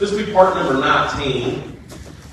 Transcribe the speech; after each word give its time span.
This 0.00 0.10
will 0.10 0.24
be 0.24 0.32
part 0.32 0.54
number 0.54 0.80
19. 0.80 1.76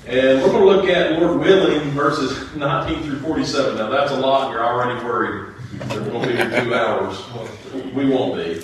And 0.06 0.42
we're 0.42 0.50
going 0.50 0.62
to 0.62 0.64
look 0.64 0.88
at, 0.88 1.20
Lord 1.20 1.38
willing, 1.38 1.90
verses 1.90 2.56
19 2.56 3.02
through 3.02 3.20
47. 3.20 3.76
Now, 3.76 3.90
that's 3.90 4.10
a 4.10 4.16
lot. 4.16 4.50
You're 4.50 4.64
already 4.64 5.04
worried 5.04 5.54
we're 5.90 6.00
going 6.00 6.22
to 6.22 6.28
be 6.28 6.36
here 6.36 6.62
two 6.62 6.74
hours. 6.74 7.22
We 7.94 8.08
won't 8.08 8.36
be. 8.36 8.62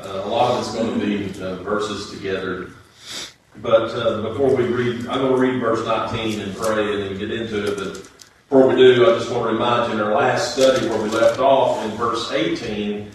Uh, 0.00 0.22
a 0.24 0.28
lot 0.28 0.52
of 0.52 0.60
it's 0.60 0.74
going 0.74 0.98
to 0.98 1.06
be 1.06 1.42
uh, 1.42 1.56
verses 1.56 2.10
together. 2.10 2.70
But 3.60 3.90
uh, 3.90 4.22
before 4.22 4.56
we 4.56 4.64
read, 4.64 5.06
I'm 5.08 5.20
going 5.20 5.34
to 5.34 5.38
read 5.38 5.60
verse 5.60 5.84
19 5.84 6.40
and 6.40 6.56
pray 6.56 6.94
and 6.94 7.02
then 7.02 7.18
get 7.18 7.30
into 7.30 7.70
it. 7.70 7.76
But 7.76 7.94
before 8.48 8.66
we 8.66 8.76
do, 8.76 9.10
I 9.10 9.18
just 9.18 9.30
want 9.30 9.44
to 9.44 9.52
remind 9.52 9.92
you 9.92 9.98
in 9.98 10.04
our 10.06 10.14
last 10.14 10.54
study 10.54 10.88
where 10.88 11.02
we 11.02 11.10
left 11.10 11.38
off 11.38 11.84
in 11.84 11.90
verse 11.98 12.32
18, 12.32 13.10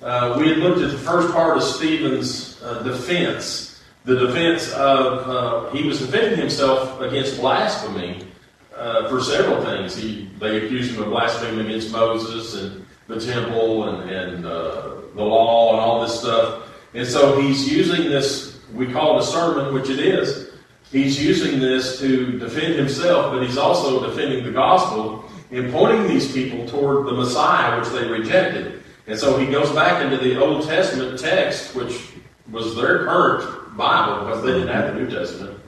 uh, 0.00 0.36
we 0.38 0.48
had 0.48 0.56
looked 0.56 0.80
at 0.80 0.90
the 0.90 0.98
first 0.98 1.34
part 1.34 1.58
of 1.58 1.62
Stephen's 1.62 2.62
uh, 2.62 2.82
defense 2.82 3.69
the 4.04 4.16
defense 4.16 4.72
of 4.72 5.28
uh, 5.28 5.70
he 5.70 5.86
was 5.86 5.98
defending 6.00 6.38
himself 6.38 7.00
against 7.00 7.40
blasphemy 7.40 8.26
uh, 8.74 9.08
for 9.08 9.20
several 9.20 9.62
things. 9.62 9.96
He 9.96 10.30
they 10.38 10.64
accused 10.64 10.94
him 10.94 11.02
of 11.02 11.10
blaspheming 11.10 11.66
against 11.66 11.92
Moses 11.92 12.54
and 12.54 12.86
the 13.08 13.20
temple 13.20 13.88
and, 13.88 14.10
and 14.10 14.46
uh, 14.46 15.00
the 15.14 15.22
law 15.22 15.72
and 15.72 15.80
all 15.80 16.00
this 16.00 16.18
stuff. 16.20 16.68
And 16.94 17.06
so 17.06 17.40
he's 17.40 17.70
using 17.70 18.08
this. 18.08 18.58
We 18.72 18.90
call 18.90 19.18
it 19.18 19.22
a 19.22 19.26
sermon, 19.26 19.74
which 19.74 19.90
it 19.90 19.98
is. 19.98 20.50
He's 20.90 21.22
using 21.22 21.60
this 21.60 22.00
to 22.00 22.38
defend 22.38 22.74
himself, 22.74 23.32
but 23.32 23.42
he's 23.42 23.58
also 23.58 24.08
defending 24.08 24.44
the 24.44 24.50
gospel 24.50 25.24
and 25.50 25.72
pointing 25.72 26.08
these 26.08 26.32
people 26.32 26.66
toward 26.66 27.06
the 27.06 27.12
Messiah, 27.12 27.78
which 27.78 27.88
they 27.90 28.06
rejected. 28.06 28.82
And 29.06 29.18
so 29.18 29.38
he 29.38 29.46
goes 29.46 29.70
back 29.72 30.02
into 30.02 30.16
the 30.16 30.40
Old 30.40 30.64
Testament 30.64 31.18
text, 31.18 31.74
which 31.74 32.00
was 32.50 32.76
their 32.76 33.04
current 33.04 33.59
Bible 33.76 34.26
because 34.26 34.42
they 34.42 34.52
didn't 34.52 34.68
have 34.68 34.94
the 34.94 35.00
New 35.00 35.10
Testament. 35.10 35.58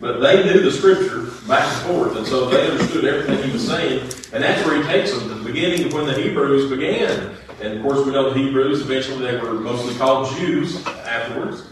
But 0.00 0.20
they 0.20 0.44
knew 0.44 0.62
the 0.62 0.70
scripture 0.70 1.22
back 1.48 1.64
and 1.64 1.86
forth, 1.86 2.16
and 2.16 2.26
so 2.26 2.48
they 2.48 2.70
understood 2.70 3.04
everything 3.04 3.42
he 3.44 3.52
was 3.52 3.66
saying. 3.66 4.02
And 4.32 4.44
that's 4.44 4.64
where 4.64 4.80
he 4.80 4.82
takes 4.84 5.10
them 5.10 5.28
to 5.28 5.34
the 5.34 5.44
beginning 5.44 5.86
of 5.86 5.92
when 5.92 6.06
the 6.06 6.14
Hebrews 6.14 6.70
began. 6.70 7.34
And 7.60 7.74
of 7.74 7.82
course, 7.82 8.06
we 8.06 8.12
know 8.12 8.32
the 8.32 8.38
Hebrews, 8.38 8.82
eventually 8.82 9.26
they 9.26 9.36
were 9.38 9.54
mostly 9.54 9.96
called 9.96 10.34
Jews 10.36 10.86
afterwards. 10.86 11.64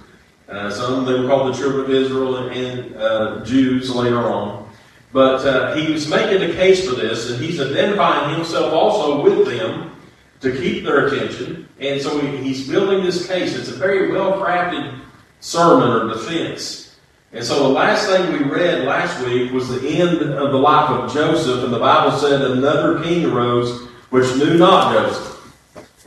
Uh, 0.49 0.71
some 0.71 1.05
they 1.05 1.19
were 1.19 1.29
called 1.29 1.55
the 1.55 1.59
children 1.59 1.85
of 1.85 1.91
Israel 1.91 2.37
and, 2.37 2.57
and 2.57 2.97
uh, 2.97 3.45
Jews 3.45 3.95
later 3.95 4.19
on. 4.19 4.69
But 5.13 5.47
uh, 5.47 5.75
making 5.75 6.43
a 6.43 6.53
case 6.55 6.89
for 6.89 6.95
this, 6.97 7.31
and 7.31 7.43
he's 7.43 7.61
identifying 7.61 8.35
himself 8.35 8.73
also 8.73 9.23
with 9.23 9.47
them 9.47 9.93
to 10.41 10.57
keep 10.57 10.85
their 10.85 11.07
attention. 11.07 11.69
And 11.79 12.01
so 12.03 12.19
he, 12.19 12.37
he's 12.39 12.69
building 12.69 13.05
this 13.05 13.27
case. 13.27 13.57
It's 13.57 13.69
a 13.69 13.77
very 13.77 14.11
well 14.11 14.33
crafted 14.35 15.01
sermon 15.41 15.89
or 15.89 16.15
defense. 16.15 16.97
And 17.33 17.45
so 17.45 17.65
the 17.65 17.69
last 17.69 18.07
thing 18.07 18.33
we 18.33 18.49
read 18.49 18.85
last 18.85 19.25
week 19.27 19.53
was 19.53 19.69
the 19.69 19.87
end 19.89 20.23
of 20.23 20.53
the 20.53 20.59
life 20.59 20.91
of 20.91 21.13
Joseph, 21.13 21.65
and 21.65 21.73
the 21.73 21.79
Bible 21.79 22.17
said 22.17 22.41
another 22.41 23.03
king 23.03 23.27
arose 23.27 23.89
which 24.11 24.35
knew 24.37 24.57
not 24.57 24.93
Joseph. 24.93 25.33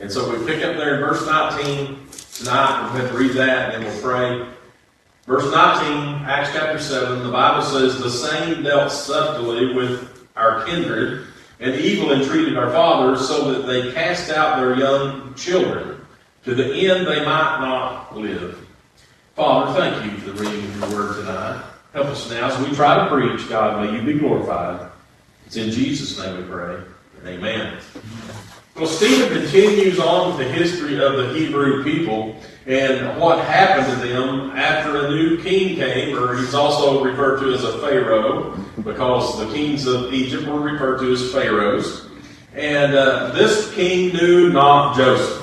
And 0.00 0.10
so 0.10 0.30
we 0.30 0.44
pick 0.46 0.64
up 0.64 0.76
there 0.76 0.94
in 0.94 1.00
verse 1.00 1.24
19 1.26 1.98
tonight. 2.32 2.90
We're 2.92 3.00
going 3.00 3.12
to 3.12 3.18
read 3.18 3.32
that 3.32 3.74
and 3.74 3.84
then 3.84 3.92
we'll 3.92 4.02
pray. 4.02 4.46
Verse 5.26 5.44
19, 5.52 6.24
Acts 6.24 6.50
chapter 6.52 6.78
7, 6.78 7.22
the 7.22 7.30
Bible 7.30 7.62
says, 7.62 8.00
The 8.00 8.10
same 8.10 8.64
dealt 8.64 8.90
subtly 8.90 9.74
with 9.74 10.26
our 10.34 10.64
kindred, 10.64 11.26
and 11.60 11.74
evil 11.74 12.12
entreated 12.12 12.56
our 12.56 12.70
fathers, 12.70 13.28
so 13.28 13.52
that 13.52 13.66
they 13.66 13.92
cast 13.92 14.30
out 14.30 14.58
their 14.58 14.76
young 14.76 15.34
children, 15.34 16.00
to 16.44 16.54
the 16.54 16.64
end 16.64 17.06
they 17.06 17.24
might 17.24 17.60
not 17.60 18.16
live. 18.16 18.66
Father, 19.40 19.72
thank 19.72 20.04
you 20.04 20.18
for 20.18 20.32
the 20.32 20.44
reading 20.44 20.66
of 20.66 20.80
your 20.80 20.90
word 20.90 21.16
tonight. 21.16 21.64
Help 21.94 22.08
us 22.08 22.30
now 22.30 22.50
as 22.50 22.68
we 22.68 22.76
try 22.76 23.02
to 23.02 23.08
preach, 23.08 23.48
God, 23.48 23.82
may 23.82 23.96
you 23.96 24.02
be 24.02 24.18
glorified. 24.18 24.90
It's 25.46 25.56
in 25.56 25.70
Jesus' 25.70 26.18
name 26.18 26.36
we 26.36 26.42
pray. 26.42 26.78
Amen. 27.24 27.78
Well, 28.76 28.86
Stephen 28.86 29.32
continues 29.32 29.98
on 29.98 30.36
with 30.36 30.46
the 30.46 30.52
history 30.52 31.02
of 31.02 31.16
the 31.16 31.32
Hebrew 31.32 31.82
people 31.82 32.36
and 32.66 33.18
what 33.18 33.42
happened 33.42 33.86
to 33.98 34.06
them 34.06 34.50
after 34.58 35.06
a 35.06 35.08
new 35.08 35.42
king 35.42 35.74
came, 35.74 36.18
or 36.18 36.36
he's 36.36 36.52
also 36.52 37.02
referred 37.02 37.40
to 37.40 37.54
as 37.54 37.64
a 37.64 37.78
Pharaoh, 37.78 38.62
because 38.84 39.38
the 39.38 39.50
kings 39.54 39.86
of 39.86 40.12
Egypt 40.12 40.46
were 40.48 40.60
referred 40.60 41.00
to 41.00 41.14
as 41.14 41.32
Pharaohs. 41.32 42.08
And 42.52 42.94
uh, 42.94 43.30
this 43.30 43.72
king 43.72 44.12
knew 44.12 44.52
not 44.52 44.98
Joseph. 44.98 45.39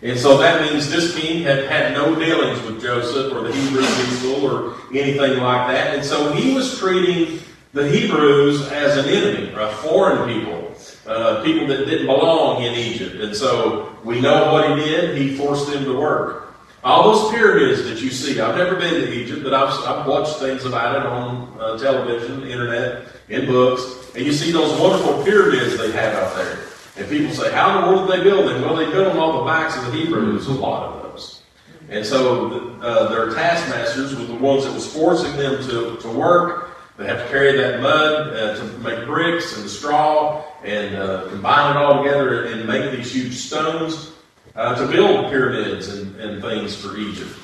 And 0.00 0.18
so 0.18 0.38
that 0.38 0.62
means 0.62 0.88
this 0.88 1.16
king 1.18 1.42
had 1.42 1.64
had 1.64 1.92
no 1.92 2.14
dealings 2.14 2.62
with 2.62 2.80
Joseph 2.80 3.32
or 3.32 3.42
the 3.42 3.52
Hebrew 3.52 3.84
people 3.84 4.46
or 4.46 4.74
anything 4.92 5.42
like 5.42 5.68
that. 5.68 5.96
And 5.96 6.04
so 6.04 6.32
he 6.32 6.54
was 6.54 6.78
treating 6.78 7.40
the 7.72 7.88
Hebrews 7.88 8.68
as 8.70 8.96
an 8.96 9.12
enemy, 9.12 9.52
a 9.56 9.68
foreign 9.76 10.32
people, 10.32 10.74
uh, 11.06 11.42
people 11.42 11.66
that 11.66 11.86
didn't 11.86 12.06
belong 12.06 12.62
in 12.62 12.74
Egypt. 12.74 13.16
And 13.16 13.34
so 13.34 13.96
we 14.04 14.20
know 14.20 14.52
what 14.52 14.78
he 14.78 14.84
did. 14.84 15.18
He 15.18 15.36
forced 15.36 15.70
them 15.70 15.84
to 15.84 15.98
work. 15.98 16.54
All 16.84 17.12
those 17.12 17.32
pyramids 17.32 17.82
that 17.84 18.00
you 18.00 18.10
see, 18.10 18.40
I've 18.40 18.56
never 18.56 18.76
been 18.76 18.94
to 18.94 19.12
Egypt, 19.12 19.42
but 19.42 19.52
I've, 19.52 19.74
I've 19.84 20.06
watched 20.06 20.36
things 20.36 20.64
about 20.64 20.94
it 20.94 21.06
on 21.06 21.56
uh, 21.58 21.76
television, 21.76 22.46
internet, 22.46 23.08
in 23.28 23.46
books, 23.46 24.14
and 24.14 24.24
you 24.24 24.32
see 24.32 24.52
those 24.52 24.78
wonderful 24.80 25.24
pyramids 25.24 25.76
they 25.76 25.90
have 25.90 26.14
out 26.14 26.36
there. 26.36 26.58
And 26.98 27.08
people 27.08 27.32
say, 27.32 27.52
how 27.52 27.78
in 27.78 27.84
the 27.84 27.90
world 27.90 28.08
did 28.08 28.18
they 28.18 28.24
build 28.24 28.48
them? 28.48 28.62
Well, 28.62 28.74
they 28.74 28.90
built 28.90 29.06
them 29.06 29.20
on 29.20 29.38
the 29.38 29.44
backs 29.44 29.76
of 29.76 29.86
the 29.86 29.92
Hebrews, 29.92 30.48
a 30.48 30.52
lot 30.52 30.82
of 30.82 31.02
those. 31.02 31.42
And 31.88 32.04
so 32.04 32.76
uh, 32.82 33.08
their 33.08 33.30
taskmasters 33.30 34.16
were 34.16 34.24
the 34.24 34.34
ones 34.34 34.64
that 34.64 34.74
was 34.74 34.92
forcing 34.92 35.36
them 35.36 35.62
to, 35.68 35.96
to 35.96 36.08
work. 36.08 36.76
They 36.96 37.06
have 37.06 37.22
to 37.22 37.28
carry 37.28 37.56
that 37.56 37.80
mud 37.80 38.34
uh, 38.34 38.56
to 38.56 38.64
make 38.78 39.06
bricks 39.06 39.56
and 39.56 39.70
straw 39.70 40.44
and 40.64 40.96
uh, 40.96 41.28
combine 41.28 41.76
it 41.76 41.78
all 41.78 42.02
together 42.02 42.46
and 42.46 42.66
make 42.66 42.90
these 42.96 43.14
huge 43.14 43.34
stones 43.34 44.10
uh, 44.56 44.74
to 44.74 44.90
build 44.90 45.30
pyramids 45.30 45.88
and, 45.88 46.16
and 46.16 46.42
things 46.42 46.74
for 46.74 46.96
Egypt. 46.96 47.38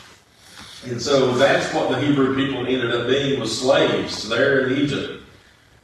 And 0.87 1.01
so 1.01 1.33
that's 1.35 1.73
what 1.73 1.91
the 1.91 2.01
Hebrew 2.01 2.35
people 2.35 2.67
ended 2.67 2.93
up 2.93 3.07
being 3.07 3.39
was 3.39 3.57
slaves 3.57 4.29
there 4.29 4.67
in 4.67 4.79
Egypt. 4.79 5.23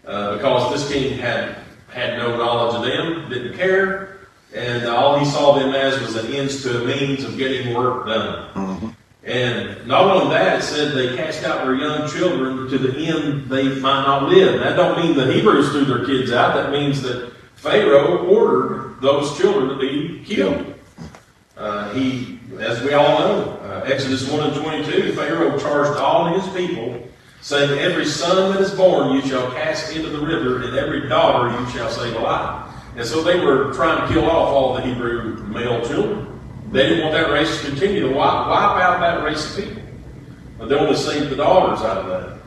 Uh, 0.04 0.34
because 0.34 0.72
this 0.72 0.92
king 0.92 1.16
had 1.16 1.56
had 1.92 2.18
no 2.18 2.36
knowledge 2.36 2.76
of 2.76 2.82
them, 2.82 3.28
didn't 3.28 3.56
care, 3.56 4.18
and 4.54 4.86
all 4.86 5.18
he 5.18 5.24
saw 5.24 5.58
them 5.58 5.74
as 5.74 6.00
was 6.00 6.16
an 6.16 6.32
ends 6.32 6.62
to 6.62 6.82
a 6.82 6.86
means 6.86 7.24
of 7.24 7.36
getting 7.36 7.74
work 7.74 8.06
done. 8.06 8.48
Mm-hmm. 8.54 8.88
And 9.22 9.86
not 9.86 10.04
only 10.04 10.34
that, 10.34 10.60
it 10.60 10.62
said 10.62 10.92
they 10.92 11.14
cast 11.14 11.44
out 11.44 11.64
their 11.64 11.74
young 11.74 12.08
children 12.08 12.68
to 12.68 12.78
the 12.78 12.96
end 12.96 13.50
they 13.50 13.68
might 13.68 14.02
not 14.02 14.28
live. 14.28 14.60
That 14.60 14.76
don't 14.76 14.98
mean 15.04 15.16
the 15.16 15.32
Hebrews 15.32 15.70
threw 15.70 15.84
their 15.84 16.04
kids 16.06 16.32
out. 16.32 16.54
That 16.54 16.72
means 16.72 17.02
that 17.02 17.32
Pharaoh 17.56 18.26
ordered 18.26 19.00
those 19.00 19.36
children 19.38 19.68
to 19.68 19.78
be 19.78 20.24
killed. 20.24 20.74
Uh, 21.56 21.92
he, 21.92 22.40
as 22.58 22.82
we 22.82 22.94
all 22.94 23.18
know, 23.18 23.58
uh, 23.62 23.82
Exodus 23.84 24.28
1 24.30 24.52
and 24.52 24.62
22, 24.62 25.12
Pharaoh 25.12 25.58
charged 25.58 26.00
all 26.00 26.40
his 26.40 26.48
people 26.54 27.06
saying, 27.40 27.78
Every 27.78 28.04
son 28.04 28.52
that 28.52 28.60
is 28.60 28.70
born 28.72 29.14
you 29.14 29.22
shall 29.22 29.50
cast 29.52 29.94
into 29.94 30.08
the 30.08 30.24
river, 30.24 30.62
and 30.62 30.76
every 30.76 31.08
daughter 31.08 31.58
you 31.58 31.70
shall 31.70 31.90
save 31.90 32.14
alive. 32.16 32.72
And 32.96 33.06
so 33.06 33.22
they 33.22 33.38
were 33.38 33.72
trying 33.72 34.06
to 34.06 34.12
kill 34.12 34.24
off 34.24 34.48
all 34.48 34.74
the 34.74 34.82
Hebrew 34.82 35.36
male 35.44 35.86
children. 35.86 36.26
They 36.70 36.88
didn't 36.88 37.02
want 37.02 37.14
that 37.14 37.30
race 37.30 37.60
to 37.60 37.66
continue 37.68 38.00
to 38.00 38.14
wipe, 38.14 38.48
wipe 38.48 38.82
out 38.82 39.00
that 39.00 39.24
race 39.24 39.56
of 39.56 39.64
people. 39.64 39.82
But 40.58 40.68
they 40.68 40.76
only 40.76 40.96
saved 40.96 41.30
the 41.30 41.36
daughters 41.36 41.80
out 41.80 41.98
of 41.98 42.06
that. 42.06 42.40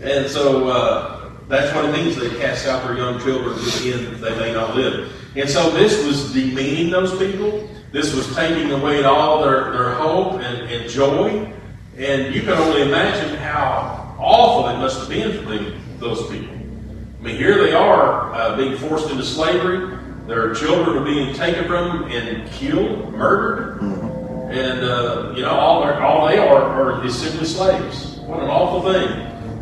And 0.00 0.30
so 0.30 0.68
uh, 0.68 1.30
that's 1.48 1.74
what 1.74 1.86
it 1.86 1.92
means 1.92 2.16
they 2.16 2.30
cast 2.38 2.66
out 2.66 2.86
their 2.86 2.96
young 2.96 3.20
children 3.20 3.58
to 3.58 3.64
the 3.64 3.92
end 3.92 4.06
that 4.06 4.16
they 4.16 4.38
may 4.38 4.52
not 4.52 4.76
live. 4.76 5.12
And 5.36 5.48
so 5.48 5.70
this 5.70 6.04
was 6.06 6.32
demeaning 6.32 6.90
those 6.90 7.16
people. 7.18 7.68
This 7.92 8.14
was 8.14 8.34
taking 8.34 8.72
away 8.72 9.04
all 9.04 9.42
their, 9.42 9.72
their 9.72 9.94
hope 9.94 10.40
and, 10.40 10.70
and 10.70 10.90
joy. 10.90 11.52
And 11.96 12.34
you 12.34 12.42
can 12.42 12.52
only 12.52 12.82
imagine 12.82 13.36
how 13.36 14.05
awful 14.18 14.68
it 14.68 14.78
must 14.78 15.00
have 15.00 15.08
been 15.08 15.32
for 15.32 15.50
them, 15.50 15.80
those 15.98 16.28
people. 16.30 16.54
I 16.54 17.22
mean, 17.22 17.36
here 17.36 17.56
they 17.64 17.72
are 17.72 18.32
uh, 18.34 18.56
being 18.56 18.76
forced 18.76 19.10
into 19.10 19.24
slavery. 19.24 19.98
Their 20.26 20.54
children 20.54 20.98
are 20.98 21.04
being 21.04 21.34
taken 21.34 21.66
from 21.66 22.02
them 22.02 22.10
and 22.10 22.50
killed, 22.50 23.12
murdered. 23.12 23.80
Mm-hmm. 23.80 24.50
And, 24.50 24.80
uh, 24.84 25.32
you 25.34 25.42
know, 25.42 25.50
all, 25.50 25.82
all 25.82 26.28
they 26.28 26.38
are, 26.38 26.62
are 26.62 27.04
is 27.04 27.16
simply 27.16 27.46
slaves. 27.46 28.16
What 28.20 28.42
an 28.42 28.48
awful 28.48 28.92
thing. 28.92 29.08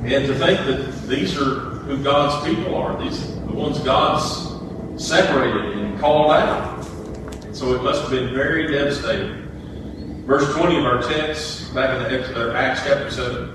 And 0.04 0.26
to 0.26 0.34
think 0.34 0.60
that 0.66 1.08
these 1.08 1.38
are 1.38 1.74
who 1.84 2.02
God's 2.02 2.46
people 2.46 2.74
are, 2.74 3.02
these 3.02 3.34
the 3.40 3.52
ones 3.52 3.78
God's 3.80 4.52
separated 5.02 5.78
and 5.78 5.98
called 6.00 6.32
out. 6.32 6.86
And 7.44 7.56
so 7.56 7.74
it 7.74 7.82
must 7.82 8.02
have 8.02 8.10
been 8.10 8.34
very 8.34 8.66
devastating. 8.66 9.44
Verse 10.26 10.52
20 10.54 10.78
of 10.78 10.84
our 10.84 11.02
text, 11.02 11.74
back 11.74 12.10
in 12.10 12.12
the 12.12 12.52
uh, 12.52 12.54
Acts 12.54 12.82
chapter 12.84 13.10
7. 13.10 13.53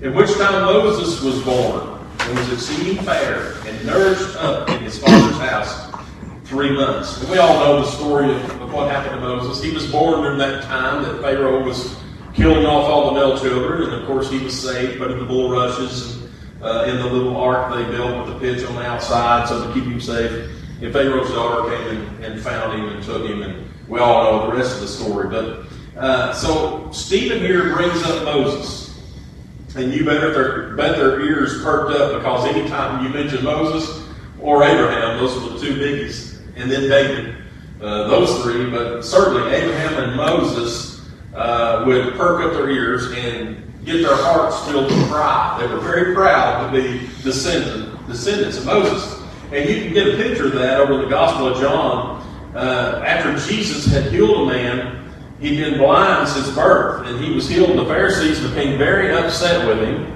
In 0.00 0.14
which 0.14 0.32
time 0.34 0.62
Moses 0.62 1.20
was 1.24 1.42
born 1.42 1.98
and 2.20 2.38
was 2.38 2.52
exceeding 2.52 3.02
fair 3.02 3.54
and 3.66 3.84
nourished 3.84 4.36
up 4.36 4.70
in 4.70 4.80
his 4.80 4.96
father's 4.98 5.38
house 5.38 5.92
three 6.44 6.70
months. 6.70 7.20
And 7.20 7.28
we 7.28 7.38
all 7.38 7.54
know 7.54 7.80
the 7.80 7.90
story 7.90 8.30
of, 8.30 8.62
of, 8.62 8.72
what 8.72 8.92
happened 8.92 9.16
to 9.16 9.20
Moses. 9.20 9.60
He 9.60 9.72
was 9.72 9.90
born 9.90 10.22
during 10.22 10.38
that 10.38 10.62
time 10.62 11.02
that 11.02 11.20
Pharaoh 11.20 11.64
was 11.64 11.96
killing 12.32 12.64
off 12.64 12.88
all 12.88 13.12
the 13.12 13.20
male 13.20 13.36
children, 13.36 13.90
and 13.90 14.00
of 14.00 14.06
course 14.06 14.30
he 14.30 14.38
was 14.38 14.56
saved, 14.56 15.00
but 15.00 15.10
in 15.10 15.18
the 15.18 15.24
bulrushes 15.24 16.22
and 16.22 16.30
uh, 16.62 16.84
in 16.88 16.98
the 16.98 17.06
little 17.06 17.36
ark 17.36 17.74
they 17.74 17.84
built 17.90 18.24
with 18.24 18.34
the 18.34 18.40
pitch 18.40 18.64
on 18.68 18.76
the 18.76 18.86
outside 18.86 19.48
so 19.48 19.66
to 19.66 19.74
keep 19.74 19.82
him 19.82 20.00
safe. 20.00 20.48
And 20.80 20.92
Pharaoh's 20.92 21.30
daughter 21.30 21.76
came 21.76 21.96
and, 21.96 22.24
and 22.24 22.40
found 22.40 22.78
him 22.78 22.88
and 22.88 23.02
took 23.02 23.26
him, 23.26 23.42
and 23.42 23.68
we 23.88 23.98
all 23.98 24.22
know 24.22 24.48
the 24.48 24.56
rest 24.56 24.76
of 24.76 24.82
the 24.82 24.88
story. 24.88 25.28
But 25.28 25.66
uh, 25.96 26.32
so 26.34 26.88
Stephen 26.92 27.40
here 27.40 27.74
brings 27.74 28.00
up 28.04 28.24
Moses, 28.24 28.87
and 29.76 29.92
you 29.92 30.04
better 30.04 30.74
bet 30.76 30.96
their 30.96 31.20
ears 31.20 31.62
perked 31.62 31.92
up 31.92 32.18
because 32.18 32.46
anytime 32.46 33.04
you 33.04 33.10
mention 33.10 33.44
Moses 33.44 34.06
or 34.40 34.64
Abraham, 34.64 35.18
those 35.18 35.36
are 35.36 35.50
the 35.50 35.58
two 35.58 35.74
biggies, 35.74 36.40
and 36.56 36.70
then 36.70 36.88
David, 36.88 37.36
uh, 37.80 38.08
those 38.08 38.42
three. 38.42 38.70
But 38.70 39.02
certainly 39.02 39.52
Abraham 39.54 40.04
and 40.04 40.16
Moses 40.16 41.08
uh, 41.34 41.84
would 41.86 42.14
perk 42.14 42.42
up 42.42 42.52
their 42.52 42.70
ears 42.70 43.12
and 43.12 43.62
get 43.84 44.02
their 44.02 44.16
hearts 44.16 44.64
filled 44.66 44.86
with 44.86 45.08
pride. 45.08 45.60
They 45.60 45.72
were 45.72 45.80
very 45.80 46.14
proud 46.14 46.70
to 46.70 46.82
be 46.82 47.06
descendant, 47.22 48.06
descendants 48.06 48.58
of 48.58 48.66
Moses. 48.66 49.22
And 49.52 49.68
you 49.68 49.82
can 49.82 49.92
get 49.94 50.08
a 50.08 50.16
picture 50.16 50.46
of 50.46 50.52
that 50.54 50.80
over 50.80 51.02
the 51.02 51.08
Gospel 51.08 51.48
of 51.48 51.58
John. 51.58 52.18
Uh, 52.54 53.02
after 53.04 53.36
Jesus 53.48 53.86
had 53.86 54.10
healed 54.12 54.48
a 54.48 54.52
man, 54.52 55.07
he'd 55.40 55.56
been 55.56 55.78
blind 55.78 56.28
since 56.28 56.50
birth, 56.50 57.06
and 57.06 57.22
he 57.22 57.32
was 57.32 57.48
healed. 57.48 57.78
The 57.78 57.84
Pharisees 57.86 58.40
became 58.40 58.78
very 58.78 59.12
upset 59.14 59.66
with 59.66 59.78
him 59.86 60.12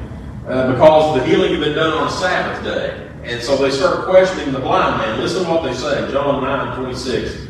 uh, 0.46 0.72
because 0.72 1.18
the 1.18 1.26
healing 1.26 1.52
had 1.52 1.60
been 1.60 1.74
done 1.74 1.92
on 1.92 2.08
a 2.08 2.10
Sabbath 2.10 2.64
day. 2.64 3.08
And 3.24 3.40
so 3.42 3.56
they 3.56 3.70
start 3.70 4.04
questioning 4.04 4.52
the 4.52 4.58
blind 4.58 4.98
man. 4.98 5.20
Listen 5.20 5.44
to 5.44 5.50
what 5.50 5.62
they 5.62 5.74
say, 5.74 6.10
John 6.10 6.42
9 6.42 6.76
26. 6.76 7.46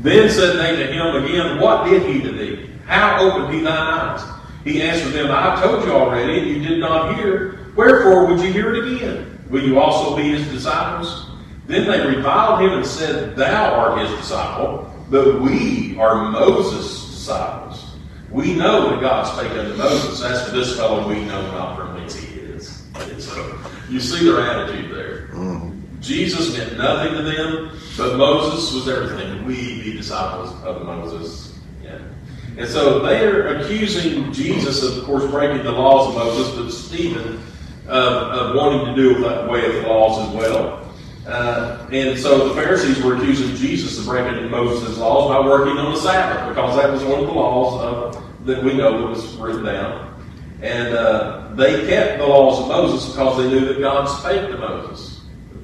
Then 0.00 0.30
said 0.30 0.56
they 0.58 0.76
to 0.76 0.92
him 0.92 1.24
again, 1.24 1.60
What 1.60 1.88
did 1.88 2.02
he 2.02 2.22
to 2.22 2.32
thee? 2.32 2.70
How 2.86 3.20
opened 3.20 3.52
he 3.52 3.60
thine 3.60 3.74
eyes? 3.74 4.22
He 4.64 4.80
answered 4.82 5.12
them, 5.12 5.30
I 5.30 5.60
told 5.60 5.84
you 5.84 5.92
already, 5.92 6.38
and 6.38 6.48
you 6.48 6.68
did 6.68 6.78
not 6.78 7.16
hear. 7.16 7.58
Wherefore 7.74 8.26
would 8.26 8.40
you 8.40 8.52
hear 8.52 8.74
it 8.74 8.94
again? 8.94 9.38
Will 9.50 9.62
you 9.62 9.80
also 9.80 10.16
be 10.16 10.30
his 10.30 10.46
disciples? 10.48 11.30
Then 11.66 11.86
they 11.86 12.16
reviled 12.16 12.62
him 12.62 12.72
and 12.72 12.86
said, 12.86 13.36
Thou 13.36 13.74
art 13.74 14.00
his 14.00 14.18
disciple, 14.18 14.92
but 15.10 15.40
we 15.40 15.98
are 15.98 16.30
Moses' 16.30 17.07
disciples. 17.28 17.94
We 18.30 18.54
know 18.54 18.90
that 18.90 19.00
God 19.00 19.24
spake 19.24 19.52
unto 19.52 19.76
Moses. 19.76 20.22
As 20.22 20.44
for 20.44 20.56
this 20.56 20.76
fellow, 20.76 21.06
we 21.08 21.24
know 21.24 21.42
not 21.52 21.76
from 21.76 21.94
whence 21.94 22.14
he 22.14 22.40
is. 22.40 22.84
And 22.94 23.22
so 23.22 23.58
you 23.88 24.00
see 24.00 24.24
their 24.24 24.40
attitude 24.40 24.94
there. 24.94 25.28
Mm-hmm. 25.32 26.00
Jesus 26.00 26.56
meant 26.56 26.78
nothing 26.78 27.14
to 27.16 27.22
them, 27.22 27.78
but 27.96 28.16
Moses 28.16 28.72
was 28.72 28.88
everything. 28.88 29.44
We 29.44 29.82
be 29.82 29.92
disciples 29.92 30.52
of 30.62 30.84
Moses. 30.86 31.58
Yeah. 31.82 31.98
And 32.56 32.68
so 32.68 33.00
they 33.00 33.24
are 33.26 33.58
accusing 33.58 34.32
Jesus 34.32 34.82
of, 34.82 34.98
of 34.98 35.04
course, 35.04 35.30
breaking 35.30 35.64
the 35.64 35.72
laws 35.72 36.08
of 36.08 36.14
Moses, 36.14 36.54
but 36.56 36.70
Stephen 36.70 37.42
uh, 37.88 37.90
of 37.90 38.56
wanting 38.56 38.94
to 38.94 39.02
do 39.02 39.26
away 39.26 39.68
with 39.68 39.82
the 39.82 39.88
laws 39.88 40.28
as 40.28 40.34
well. 40.34 40.87
Uh, 41.28 41.86
and 41.92 42.18
so 42.18 42.48
the 42.48 42.54
Pharisees 42.54 43.02
were 43.02 43.16
accusing 43.16 43.54
Jesus 43.54 43.98
of 43.98 44.06
breaking 44.06 44.50
Moses' 44.50 44.96
laws 44.96 45.28
by 45.28 45.46
working 45.46 45.76
on 45.76 45.92
the 45.92 46.00
Sabbath, 46.00 46.48
because 46.48 46.74
that 46.76 46.90
was 46.90 47.04
one 47.04 47.20
of 47.20 47.26
the 47.26 47.32
laws 47.32 47.82
of, 47.82 48.46
that 48.46 48.64
we 48.64 48.72
know 48.72 48.98
that 48.98 49.08
was 49.08 49.36
written 49.36 49.62
down. 49.62 50.06
And 50.62 50.94
uh, 50.94 51.50
they 51.54 51.86
kept 51.86 52.18
the 52.18 52.26
laws 52.26 52.60
of 52.60 52.68
Moses 52.68 53.10
because 53.10 53.36
they 53.36 53.50
knew 53.50 53.66
that 53.66 53.78
God 53.78 54.06
spake 54.06 54.50
to 54.50 54.56
Moses. 54.56 55.20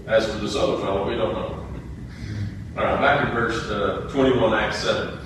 As 0.07 0.31
for 0.31 0.39
this 0.39 0.55
other 0.55 0.77
fellow, 0.83 1.09
we 1.09 1.17
don't 1.17 1.33
know. 1.33 1.67
All 2.77 2.85
right, 2.85 3.01
back 3.01 3.27
in 3.27 3.35
verse 3.35 3.65
uh, 3.71 4.07
21, 4.13 4.53
Acts 4.53 4.83
7. 4.83 5.19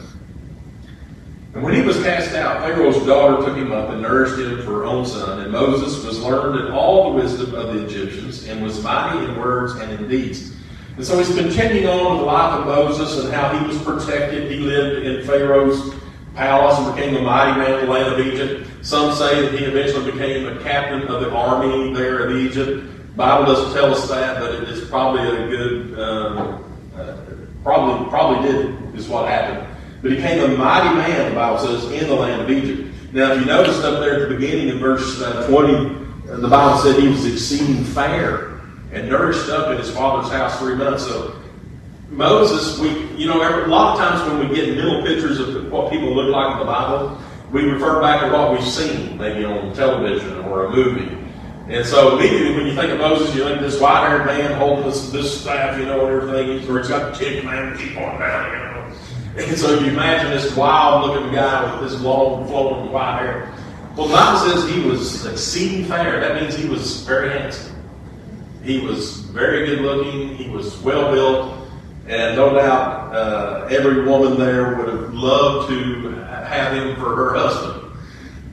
And 1.54 1.62
when 1.62 1.74
he 1.74 1.80
was 1.80 1.96
cast 2.02 2.34
out, 2.34 2.62
Pharaoh's 2.62 3.04
daughter 3.06 3.44
took 3.44 3.56
him 3.56 3.72
up 3.72 3.88
and 3.90 4.02
nourished 4.02 4.38
him 4.38 4.58
for 4.62 4.72
her 4.72 4.84
own 4.84 5.06
son. 5.06 5.40
And 5.40 5.50
Moses 5.50 6.04
was 6.04 6.20
learned 6.20 6.66
in 6.66 6.72
all 6.72 7.10
the 7.10 7.22
wisdom 7.22 7.54
of 7.54 7.74
the 7.74 7.86
Egyptians 7.86 8.46
and 8.46 8.62
was 8.62 8.82
mighty 8.82 9.24
in 9.24 9.38
words 9.38 9.74
and 9.80 9.90
in 9.92 10.08
deeds. 10.08 10.52
And 10.96 11.06
so 11.06 11.16
he's 11.16 11.34
continuing 11.34 11.86
on 11.86 12.12
with 12.12 12.20
the 12.20 12.26
life 12.26 12.60
of 12.60 12.66
Moses 12.66 13.24
and 13.24 13.32
how 13.32 13.56
he 13.58 13.66
was 13.66 13.80
protected. 13.82 14.50
He 14.50 14.58
lived 14.58 15.06
in 15.06 15.26
Pharaoh's 15.26 15.94
palace 16.34 16.78
and 16.78 16.94
became 16.94 17.16
a 17.16 17.22
mighty 17.22 17.58
man 17.58 17.80
in 17.80 17.86
the 17.86 17.92
land 17.92 18.12
of 18.12 18.26
Egypt. 18.26 18.68
Some 18.82 19.14
say 19.14 19.42
that 19.42 19.58
he 19.58 19.64
eventually 19.64 20.10
became 20.10 20.46
a 20.46 20.62
captain 20.62 21.02
of 21.08 21.22
the 21.22 21.30
army 21.30 21.94
there 21.94 22.28
in 22.28 22.46
Egypt. 22.46 23.16
Bible 23.16 23.46
doesn't 23.46 23.72
tell 23.72 23.92
us 23.92 24.06
that, 24.08 24.38
but 24.38 24.54
it 24.54 24.68
is 24.68 24.88
probably 24.88 25.22
a 25.22 25.48
good, 25.48 25.98
um, 25.98 26.64
uh, 26.94 27.16
probably 27.64 28.08
probably 28.10 28.52
did 28.52 28.94
is 28.94 29.08
what 29.08 29.28
happened 29.28 29.77
but 30.02 30.10
he 30.10 30.16
became 30.16 30.44
a 30.44 30.56
mighty 30.56 30.94
man, 30.94 31.30
the 31.30 31.34
Bible 31.34 31.58
says, 31.58 31.90
in 31.92 32.08
the 32.08 32.14
land 32.14 32.42
of 32.42 32.50
Egypt. 32.50 32.88
Now, 33.12 33.32
if 33.32 33.40
you 33.40 33.46
notice 33.46 33.78
up 33.82 34.00
there 34.00 34.22
at 34.22 34.28
the 34.28 34.34
beginning 34.34 34.68
in 34.68 34.78
verse 34.78 35.20
uh, 35.20 35.46
20, 35.48 35.74
uh, 36.30 36.36
the 36.36 36.48
Bible 36.48 36.78
said 36.78 37.00
he 37.00 37.08
was 37.08 37.24
exceeding 37.24 37.84
fair 37.84 38.60
and 38.92 39.08
nourished 39.08 39.48
up 39.48 39.70
in 39.70 39.78
his 39.78 39.90
father's 39.90 40.30
house 40.30 40.58
three 40.58 40.74
months. 40.74 41.04
So, 41.04 41.40
Moses, 42.10 42.78
we, 42.78 42.88
you 43.16 43.26
know, 43.26 43.40
a 43.40 43.66
lot 43.66 43.94
of 43.94 43.98
times 43.98 44.30
when 44.30 44.48
we 44.48 44.54
get 44.54 44.76
mental 44.76 45.02
pictures 45.02 45.40
of 45.40 45.70
what 45.70 45.90
people 45.90 46.14
look 46.14 46.30
like 46.30 46.52
in 46.52 46.58
the 46.58 46.64
Bible, 46.64 47.18
we 47.52 47.62
refer 47.64 48.00
back 48.00 48.22
to 48.22 48.32
what 48.32 48.52
we've 48.52 48.66
seen, 48.66 49.16
maybe 49.16 49.44
on 49.44 49.74
television 49.74 50.38
or 50.40 50.66
a 50.66 50.70
movie. 50.70 51.16
And 51.68 51.84
so 51.84 52.16
immediately 52.16 52.56
when 52.56 52.66
you 52.66 52.74
think 52.74 52.92
of 52.92 52.98
Moses, 52.98 53.34
you 53.34 53.44
think 53.44 53.56
of 53.56 53.62
this 53.62 53.80
white-haired 53.80 54.24
man 54.24 54.52
holding 54.58 54.86
this, 54.86 55.10
this 55.10 55.42
staff, 55.42 55.78
you 55.78 55.84
know, 55.84 56.06
and 56.06 56.30
everything, 56.30 56.70
or 56.70 56.78
he's 56.78 56.88
got 56.88 57.12
the 57.12 57.18
tick 57.18 57.44
man 57.44 57.76
keep 57.76 57.96
on 57.98 58.18
down, 58.18 58.52
you 58.52 58.58
know. 58.58 58.67
And 59.38 59.56
so 59.56 59.78
you 59.78 59.92
imagine 59.92 60.32
this 60.32 60.54
wild 60.56 61.06
looking 61.06 61.32
guy 61.32 61.80
with 61.80 61.88
this 61.88 62.00
long 62.00 62.44
flowing 62.48 62.90
white 62.90 63.20
hair. 63.20 63.54
Well, 63.96 64.08
the 64.08 64.14
Bible 64.14 64.38
says 64.40 64.68
he 64.68 64.80
was 64.80 65.26
exceeding 65.26 65.84
fair. 65.84 66.18
That 66.18 66.40
means 66.40 66.56
he 66.56 66.68
was 66.68 67.02
very 67.02 67.30
handsome. 67.30 67.74
He 68.64 68.80
was 68.80 69.20
very 69.20 69.66
good 69.66 69.80
looking. 69.80 70.34
He 70.34 70.48
was 70.50 70.76
well 70.78 71.12
built. 71.12 71.54
And 72.08 72.36
no 72.36 72.52
doubt 72.52 73.14
uh, 73.14 73.68
every 73.70 74.04
woman 74.04 74.38
there 74.38 74.76
would 74.76 74.88
have 74.88 75.14
loved 75.14 75.68
to 75.68 76.10
have 76.44 76.72
him 76.72 76.96
for 76.96 77.14
her 77.14 77.34
husband. 77.34 77.92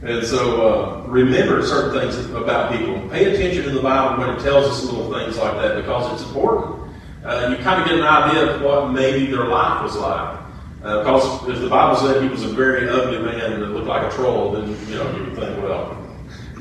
And 0.04 0.24
so 0.24 0.68
uh, 0.68 1.08
remember 1.08 1.66
certain 1.66 2.00
things 2.00 2.30
about 2.30 2.72
people. 2.72 3.10
Pay 3.10 3.34
attention 3.34 3.64
to 3.64 3.72
the 3.72 3.82
Bible 3.82 4.24
when 4.24 4.36
it 4.36 4.40
tells 4.42 4.66
us 4.68 4.84
little 4.84 5.12
things 5.12 5.36
like 5.38 5.56
that 5.56 5.78
because 5.78 6.14
it's 6.14 6.30
important. 6.30 6.94
Uh, 7.24 7.48
you 7.50 7.64
kind 7.64 7.82
of 7.82 7.88
get 7.88 7.98
an 7.98 8.06
idea 8.06 8.54
of 8.54 8.62
what 8.62 8.92
maybe 8.92 9.26
their 9.26 9.46
life 9.46 9.82
was 9.82 9.96
like. 9.96 10.45
Uh, 10.86 11.00
because 11.00 11.50
if 11.50 11.60
the 11.62 11.68
Bible 11.68 11.98
said 11.98 12.22
he 12.22 12.30
was 12.30 12.44
a 12.44 12.50
very 12.50 12.88
ugly 12.88 13.18
man 13.18 13.60
that 13.60 13.72
looked 13.72 13.88
like 13.88 14.04
a 14.04 14.16
troll, 14.16 14.52
then 14.52 14.70
you 14.88 14.96
know 14.96 15.18
you 15.18 15.24
would 15.24 15.36
think, 15.36 15.64
well, 15.64 15.98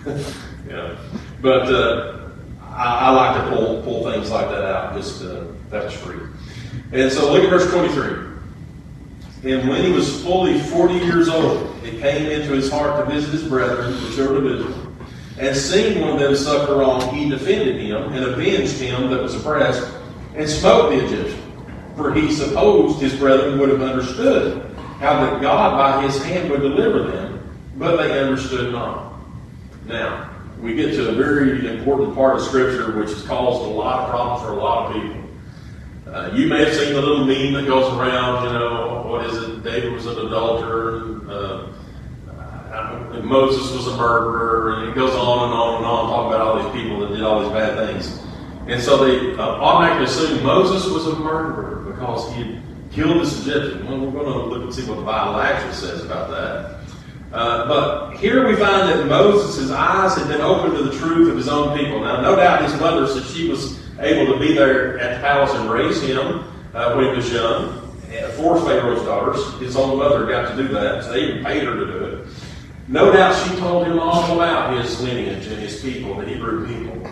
yeah. 0.66 0.96
But 1.42 1.66
uh, 1.66 2.30
I, 2.62 3.00
I, 3.00 3.10
like 3.10 3.44
to 3.44 3.50
pull 3.54 3.82
pull 3.82 4.10
things 4.10 4.30
like 4.30 4.48
that 4.48 4.64
out. 4.64 4.94
Just 4.94 5.22
uh, 5.22 5.44
that's 5.68 5.92
free. 5.92 6.20
And 6.92 7.12
so 7.12 7.30
look 7.30 7.44
at 7.44 7.50
verse 7.50 7.70
twenty 7.70 7.92
three. 7.92 9.52
And 9.52 9.68
when 9.68 9.84
he 9.84 9.92
was 9.92 10.22
fully 10.22 10.58
forty 10.58 10.94
years 10.94 11.28
old, 11.28 11.76
it 11.84 12.00
came 12.00 12.24
into 12.30 12.54
his 12.54 12.70
heart 12.70 13.04
to 13.04 13.14
visit 13.14 13.30
his 13.30 13.44
brethren, 13.46 13.92
the 13.92 14.16
children 14.16 14.46
of 14.46 14.52
Israel. 14.58 14.92
And 15.38 15.54
seeing 15.54 16.00
one 16.00 16.14
of 16.14 16.18
them 16.18 16.34
suffer 16.34 16.76
wrong, 16.76 17.14
he 17.14 17.28
defended 17.28 17.76
him 17.76 18.14
and 18.14 18.24
avenged 18.24 18.80
him 18.80 19.10
that 19.10 19.22
was 19.22 19.34
oppressed, 19.34 19.86
and 20.34 20.48
smote 20.48 20.92
the 20.92 21.04
Egyptian. 21.04 21.43
For 21.96 22.12
he 22.12 22.32
supposed 22.32 23.00
his 23.00 23.14
brethren 23.14 23.58
would 23.58 23.68
have 23.68 23.82
understood 23.82 24.74
how 24.98 25.24
that 25.24 25.40
God 25.40 25.78
by 25.78 26.02
his 26.06 26.22
hand 26.24 26.50
would 26.50 26.60
deliver 26.60 27.04
them, 27.04 27.56
but 27.76 27.96
they 27.96 28.18
understood 28.20 28.72
not. 28.72 29.14
Now, 29.86 30.30
we 30.60 30.74
get 30.74 30.92
to 30.92 31.10
a 31.10 31.12
very 31.12 31.68
important 31.68 32.14
part 32.14 32.36
of 32.36 32.42
Scripture 32.42 32.98
which 32.98 33.10
has 33.10 33.22
caused 33.22 33.62
a 33.62 33.68
lot 33.68 34.04
of 34.04 34.10
problems 34.10 34.42
for 34.42 34.52
a 34.52 34.56
lot 34.56 34.86
of 34.86 35.02
people. 35.02 35.20
Uh, 36.06 36.30
you 36.32 36.46
may 36.46 36.64
have 36.64 36.74
seen 36.74 36.94
the 36.94 37.00
little 37.00 37.24
meme 37.24 37.54
that 37.54 37.66
goes 37.66 37.92
around, 37.94 38.46
you 38.46 38.52
know, 38.52 39.04
what 39.06 39.26
is 39.26 39.36
it? 39.42 39.62
David 39.62 39.92
was 39.92 40.06
an 40.06 40.18
adulterer, 40.26 41.20
uh, 41.28 41.74
Moses 43.22 43.72
was 43.72 43.86
a 43.86 43.96
murderer, 43.96 44.80
and 44.80 44.90
it 44.90 44.94
goes 44.94 45.14
on 45.14 45.44
and 45.44 45.54
on 45.54 45.76
and 45.76 45.86
on, 45.86 46.08
talking 46.08 46.34
about 46.34 46.40
all 46.40 46.62
these 46.62 46.82
people 46.82 47.00
that 47.00 47.14
did 47.14 47.22
all 47.22 47.40
these 47.40 47.52
bad 47.52 47.76
things. 47.76 48.20
And 48.66 48.82
so 48.82 49.04
they 49.04 49.34
uh, 49.36 49.42
automatically 49.42 50.06
assume 50.06 50.42
Moses 50.42 50.90
was 50.90 51.06
a 51.06 51.16
murderer 51.16 51.92
because 51.92 52.32
he 52.34 52.42
had 52.42 52.62
killed 52.92 53.20
this 53.20 53.46
Egyptian. 53.46 53.86
Well, 53.86 54.00
we're 54.00 54.12
going 54.12 54.32
to 54.32 54.46
look 54.46 54.62
and 54.62 54.74
see 54.74 54.88
what 54.88 54.96
the 54.96 55.04
Bible 55.04 55.40
actually 55.40 55.74
says 55.74 56.04
about 56.04 56.30
that. 56.30 56.80
Uh, 57.32 57.68
but 57.68 58.16
here 58.16 58.46
we 58.46 58.54
find 58.54 58.88
that 58.88 59.06
Moses' 59.06 59.70
eyes 59.70 60.16
had 60.16 60.28
been 60.28 60.40
opened 60.40 60.76
to 60.76 60.84
the 60.84 60.96
truth 60.96 61.28
of 61.28 61.36
his 61.36 61.48
own 61.48 61.76
people. 61.76 62.00
Now, 62.00 62.20
no 62.20 62.36
doubt 62.36 62.62
his 62.62 62.78
mother 62.80 63.06
said 63.06 63.24
she 63.24 63.48
was 63.48 63.80
able 63.98 64.32
to 64.32 64.38
be 64.38 64.54
there 64.54 64.98
at 64.98 65.16
the 65.16 65.20
palace 65.20 65.52
and 65.54 65.68
raise 65.70 66.00
him 66.00 66.44
uh, 66.72 66.94
when 66.94 67.06
he 67.06 67.16
was 67.16 67.32
young. 67.32 67.80
For 68.36 68.60
Pharaoh's 68.60 69.02
daughters. 69.02 69.60
His 69.60 69.76
own 69.76 69.98
mother 69.98 70.24
got 70.26 70.50
to 70.50 70.56
do 70.56 70.68
that, 70.68 71.02
so 71.02 71.12
they 71.12 71.24
even 71.24 71.44
paid 71.44 71.64
her 71.64 71.74
to 71.74 71.86
do 71.86 72.04
it. 72.04 72.28
No 72.86 73.12
doubt 73.12 73.34
she 73.48 73.56
told 73.56 73.86
him 73.86 73.98
all 73.98 74.34
about 74.34 74.80
his 74.80 75.00
lineage 75.00 75.46
and 75.48 75.60
his 75.60 75.80
people, 75.82 76.14
the 76.14 76.26
Hebrew 76.26 76.66
people. 76.66 77.10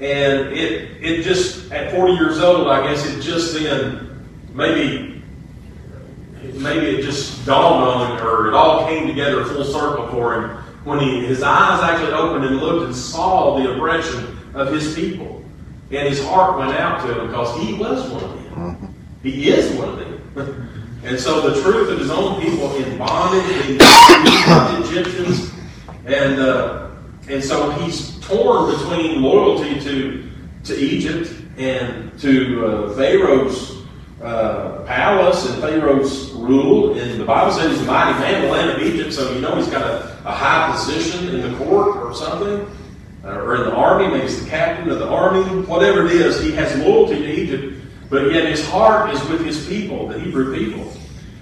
And 0.00 0.52
it, 0.52 1.02
it 1.02 1.22
just, 1.22 1.72
at 1.72 1.92
40 1.92 2.12
years 2.12 2.40
old, 2.40 2.68
I 2.68 2.86
guess 2.86 3.04
it 3.06 3.20
just 3.20 3.52
then 3.54 4.24
maybe 4.54 5.18
maybe 6.54 6.86
it 6.86 7.02
just 7.02 7.44
dawned 7.44 7.84
on 7.84 8.16
him, 8.16 8.26
or 8.26 8.48
it 8.48 8.54
all 8.54 8.86
came 8.86 9.06
together 9.06 9.44
full 9.44 9.64
circle 9.64 10.08
for 10.08 10.34
him 10.34 10.50
when 10.84 11.00
he, 11.00 11.26
his 11.26 11.42
eyes 11.42 11.82
actually 11.82 12.12
opened 12.12 12.44
and 12.44 12.56
looked 12.58 12.86
and 12.86 12.94
saw 12.94 13.58
the 13.58 13.74
oppression 13.74 14.38
of 14.54 14.72
his 14.72 14.94
people. 14.94 15.44
And 15.90 16.08
his 16.08 16.24
heart 16.24 16.58
went 16.58 16.72
out 16.72 17.06
to 17.06 17.20
him 17.20 17.28
because 17.28 17.60
he 17.62 17.74
was 17.74 18.10
one 18.10 18.24
of 18.24 18.44
them. 18.44 18.94
He 19.22 19.48
is 19.48 19.74
one 19.76 19.88
of 19.88 19.98
them. 19.98 21.00
and 21.04 21.18
so 21.18 21.48
the 21.48 21.62
truth 21.62 21.90
of 21.90 21.98
his 21.98 22.10
own 22.10 22.40
people 22.40 22.74
in 22.76 22.98
bondage, 22.98 23.78
the 23.78 24.84
Egyptians, 24.84 25.50
and 26.04 26.40
uh, 26.40 26.90
and 27.28 27.42
so 27.42 27.70
he's 27.70 28.17
torn 28.28 28.70
between 28.70 29.22
loyalty 29.22 29.80
to 29.80 30.30
to 30.64 30.76
Egypt 30.76 31.32
and 31.56 32.18
to 32.20 32.66
uh, 32.66 32.94
Pharaoh's 32.94 33.78
uh, 34.22 34.82
palace 34.84 35.48
and 35.48 35.60
Pharaoh's 35.62 36.30
rule. 36.32 36.98
And 36.98 37.20
the 37.20 37.24
Bible 37.24 37.52
says 37.52 37.70
he's 37.72 37.82
a 37.82 37.84
mighty 37.84 38.18
man 38.18 38.34
in 38.36 38.42
the 38.42 38.48
land 38.48 38.70
of 38.70 38.82
Egypt, 38.82 39.12
so 39.12 39.32
you 39.32 39.40
know 39.40 39.56
he's 39.56 39.68
got 39.68 39.82
a, 39.82 40.18
a 40.24 40.32
high 40.32 40.72
position 40.72 41.28
in 41.28 41.52
the 41.52 41.64
court 41.64 41.96
or 41.96 42.14
something, 42.14 42.70
uh, 43.24 43.40
or 43.40 43.56
in 43.56 43.62
the 43.62 43.74
army. 43.74 44.08
Maybe 44.08 44.22
he's 44.22 44.42
the 44.42 44.50
captain 44.50 44.90
of 44.90 44.98
the 44.98 45.08
army. 45.08 45.42
Whatever 45.66 46.06
it 46.06 46.12
is, 46.12 46.40
he 46.42 46.52
has 46.52 46.76
loyalty 46.78 47.18
to 47.18 47.26
Egypt, 47.26 47.84
but 48.10 48.32
yet 48.32 48.48
his 48.48 48.66
heart 48.68 49.14
is 49.14 49.22
with 49.28 49.44
his 49.44 49.66
people, 49.66 50.08
the 50.08 50.18
Hebrew 50.18 50.56
people. 50.56 50.92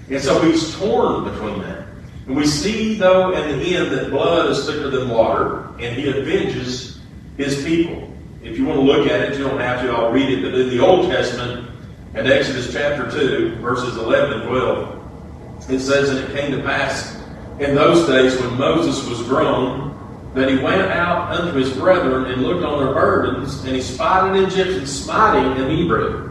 And 0.09 0.21
so 0.21 0.41
he's 0.41 0.77
torn 0.77 1.25
between 1.25 1.59
that. 1.61 1.86
And 2.27 2.35
we 2.35 2.45
see, 2.45 2.95
though, 2.95 3.31
in 3.31 3.59
the 3.59 3.75
end 3.75 3.91
that 3.91 4.09
blood 4.09 4.51
is 4.51 4.65
thicker 4.65 4.89
than 4.89 5.09
water, 5.09 5.67
and 5.79 5.95
he 5.95 6.09
avenges 6.09 6.99
his 7.37 7.63
people. 7.63 8.13
If 8.43 8.57
you 8.57 8.65
want 8.65 8.79
to 8.79 8.85
look 8.85 9.07
at 9.07 9.21
it, 9.21 9.37
you 9.37 9.47
don't 9.47 9.59
have 9.59 9.81
to, 9.81 9.89
I'll 9.91 10.11
read 10.11 10.29
it, 10.29 10.41
but 10.41 10.53
in 10.53 10.69
the 10.69 10.79
Old 10.79 11.09
Testament, 11.09 11.69
in 12.15 12.27
Exodus 12.27 12.71
chapter 12.73 13.09
2, 13.09 13.55
verses 13.57 13.95
11 13.95 14.41
and 14.41 14.49
12, 14.49 15.69
it 15.69 15.79
says, 15.79 16.09
And 16.09 16.19
it 16.19 16.35
came 16.37 16.51
to 16.51 16.61
pass 16.63 17.15
in 17.59 17.75
those 17.75 18.05
days 18.07 18.39
when 18.41 18.57
Moses 18.57 19.07
was 19.07 19.23
grown, 19.23 19.87
that 20.33 20.49
he 20.49 20.57
went 20.57 20.81
out 20.81 21.31
unto 21.39 21.57
his 21.57 21.73
brethren 21.73 22.25
and 22.25 22.43
looked 22.43 22.63
on 22.63 22.83
their 22.83 22.93
burdens, 22.93 23.63
and 23.63 23.75
he 23.75 23.81
spied 23.81 24.35
an 24.35 24.43
Egyptian 24.43 24.85
smiting 24.85 25.63
an 25.63 25.69
Hebrew, 25.69 26.29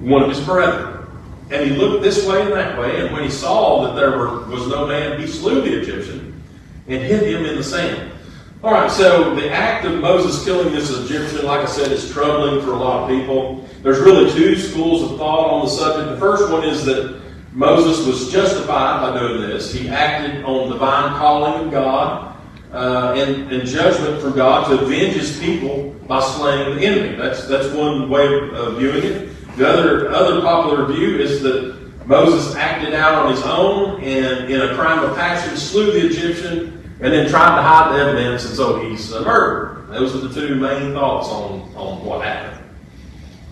one 0.00 0.22
of 0.22 0.30
his 0.30 0.40
brethren. 0.40 0.95
And 1.50 1.70
he 1.70 1.76
looked 1.76 2.02
this 2.02 2.26
way 2.26 2.42
and 2.42 2.52
that 2.52 2.78
way, 2.78 3.00
and 3.00 3.12
when 3.12 3.22
he 3.22 3.30
saw 3.30 3.86
that 3.86 3.94
there 3.94 4.18
were, 4.18 4.44
was 4.46 4.66
no 4.66 4.86
man, 4.86 5.20
he 5.20 5.26
slew 5.28 5.62
the 5.62 5.80
Egyptian 5.80 6.42
and 6.88 7.02
hid 7.02 7.22
him 7.22 7.44
in 7.44 7.56
the 7.56 7.64
sand. 7.64 8.12
All 8.64 8.72
right, 8.72 8.90
so 8.90 9.34
the 9.34 9.50
act 9.50 9.84
of 9.84 10.00
Moses 10.00 10.44
killing 10.44 10.72
this 10.72 10.90
Egyptian, 10.90 11.46
like 11.46 11.60
I 11.60 11.66
said, 11.66 11.92
is 11.92 12.10
troubling 12.10 12.64
for 12.64 12.72
a 12.72 12.76
lot 12.76 13.02
of 13.02 13.16
people. 13.16 13.68
There's 13.82 14.00
really 14.00 14.32
two 14.32 14.56
schools 14.56 15.08
of 15.08 15.18
thought 15.18 15.50
on 15.50 15.66
the 15.66 15.70
subject. 15.70 16.10
The 16.10 16.18
first 16.18 16.50
one 16.50 16.64
is 16.64 16.84
that 16.86 17.20
Moses 17.52 18.04
was 18.06 18.32
justified 18.32 19.00
by 19.00 19.18
doing 19.18 19.40
this. 19.40 19.72
He 19.72 19.88
acted 19.88 20.44
on 20.44 20.68
divine 20.68 21.16
calling 21.16 21.66
of 21.66 21.70
God 21.70 22.36
uh, 22.72 23.14
and, 23.16 23.52
and 23.52 23.68
judgment 23.68 24.20
from 24.20 24.34
God 24.34 24.68
to 24.68 24.80
avenge 24.82 25.14
his 25.14 25.38
people 25.38 25.94
by 26.08 26.20
slaying 26.20 26.76
the 26.76 26.84
enemy. 26.84 27.16
That's 27.16 27.46
that's 27.46 27.72
one 27.72 28.10
way 28.10 28.26
of 28.50 28.78
viewing 28.78 29.04
it. 29.04 29.35
The 29.56 29.66
other 29.66 30.10
other 30.10 30.40
popular 30.42 30.84
view 30.86 31.18
is 31.18 31.42
that 31.42 32.06
Moses 32.06 32.54
acted 32.56 32.94
out 32.94 33.24
on 33.24 33.30
his 33.30 33.42
own 33.42 34.02
and 34.02 34.50
in 34.50 34.60
a 34.60 34.74
crime 34.74 35.02
of 35.02 35.16
passion 35.16 35.56
slew 35.56 35.92
the 35.92 36.06
Egyptian 36.06 36.76
and 37.00 37.12
then 37.12 37.28
tried 37.28 37.56
to 37.56 37.62
hide 37.62 37.94
the 37.94 38.02
evidence, 38.02 38.44
and 38.44 38.54
so 38.54 38.80
he's 38.80 39.10
a 39.12 39.22
murderer. 39.22 39.86
Those 39.90 40.14
are 40.14 40.28
the 40.28 40.34
two 40.34 40.54
main 40.56 40.92
thoughts 40.92 41.28
on, 41.28 41.62
on 41.74 42.04
what 42.04 42.24
happened. 42.24 42.64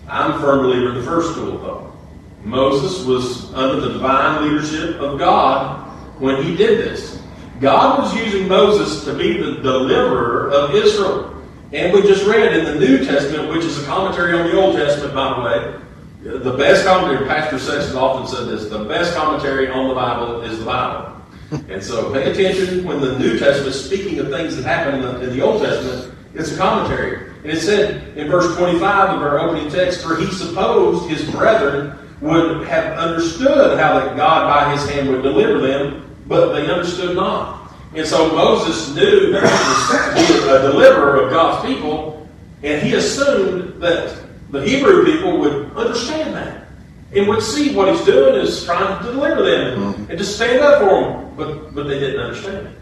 I'm 0.07 0.33
a 0.33 0.39
firm 0.39 0.65
believer 0.65 0.89
in 0.89 0.95
the 0.95 1.03
first 1.03 1.31
school 1.31 1.55
of 1.55 1.61
thought. 1.61 1.95
Moses 2.43 3.05
was 3.05 3.53
under 3.53 3.81
the 3.81 3.93
divine 3.93 4.43
leadership 4.43 4.99
of 4.99 5.17
God 5.17 5.89
when 6.19 6.43
he 6.43 6.55
did 6.55 6.79
this. 6.79 7.19
God 7.59 7.99
was 7.99 8.15
using 8.15 8.47
Moses 8.47 9.03
to 9.05 9.13
be 9.13 9.41
the 9.41 9.61
deliverer 9.61 10.51
of 10.51 10.75
Israel. 10.75 11.43
And 11.73 11.93
we 11.93 12.03
just 12.03 12.25
read 12.25 12.55
in 12.55 12.65
the 12.65 12.75
New 12.75 13.03
Testament, 13.03 13.49
which 13.49 13.63
is 13.65 13.81
a 13.81 13.85
commentary 13.85 14.37
on 14.37 14.47
the 14.47 14.59
Old 14.59 14.75
Testament, 14.75 15.15
by 15.15 15.35
the 15.35 15.41
way, 15.41 15.84
the 16.25 16.57
best 16.57 16.83
commentary, 16.85 17.27
Pastor 17.27 17.59
Sexton 17.59 17.97
often 17.97 18.27
said 18.27 18.47
this, 18.47 18.67
the 18.67 18.83
best 18.83 19.13
commentary 19.13 19.69
on 19.69 19.87
the 19.87 19.93
Bible 19.93 20.41
is 20.41 20.57
the 20.59 20.65
Bible. 20.65 21.11
And 21.69 21.81
so 21.81 22.11
pay 22.11 22.31
attention 22.31 22.83
when 22.83 22.99
the 22.99 23.19
New 23.19 23.37
Testament 23.37 23.75
is 23.75 23.85
speaking 23.85 24.17
of 24.17 24.29
things 24.29 24.55
that 24.55 24.65
happened 24.65 25.03
in 25.03 25.03
the, 25.03 25.21
in 25.21 25.37
the 25.37 25.41
Old 25.41 25.61
Testament, 25.61 26.11
it's 26.33 26.51
a 26.51 26.57
commentary. 26.57 27.29
And 27.43 27.45
it 27.45 27.61
said 27.61 28.17
in 28.17 28.27
verse 28.27 28.57
25 28.57 29.15
of 29.15 29.21
our 29.21 29.39
opening 29.39 29.69
text, 29.69 30.01
For 30.01 30.17
he 30.17 30.25
supposed 30.31 31.07
his 31.07 31.29
brethren 31.29 31.95
would 32.19 32.67
have 32.67 32.97
understood 32.97 33.77
how 33.79 33.99
that 33.99 34.17
God 34.17 34.49
by 34.49 34.71
his 34.71 34.89
hand 34.89 35.09
would 35.09 35.21
deliver 35.21 35.59
them, 35.59 36.17
but 36.25 36.53
they 36.53 36.67
understood 36.67 37.15
not. 37.15 37.71
And 37.93 38.07
so 38.07 38.35
Moses 38.35 38.93
knew 38.95 39.31
that 39.33 40.17
he 40.17 40.33
was 40.33 40.45
a 40.45 40.71
deliverer 40.71 41.21
of 41.21 41.31
God's 41.31 41.67
people, 41.67 42.27
and 42.63 42.81
he 42.81 42.95
assumed 42.95 43.79
that 43.81 44.24
the 44.51 44.63
Hebrew 44.67 45.05
people 45.05 45.39
would 45.39 45.71
understand 45.75 46.33
that 46.35 46.67
and 47.13 47.27
would 47.27 47.41
see 47.41 47.75
what 47.75 47.93
he's 47.93 48.05
doing 48.05 48.35
is 48.35 48.63
trying 48.65 49.03
to 49.03 49.11
deliver 49.11 49.43
them 49.43 49.79
mm-hmm. 49.79 50.09
and 50.09 50.19
to 50.19 50.25
stand 50.25 50.59
up 50.59 50.81
for 50.81 51.01
them. 51.01 51.35
But 51.35 51.73
but 51.75 51.87
they 51.87 51.99
didn't 51.99 52.21
understand 52.21 52.67
it. 52.67 52.77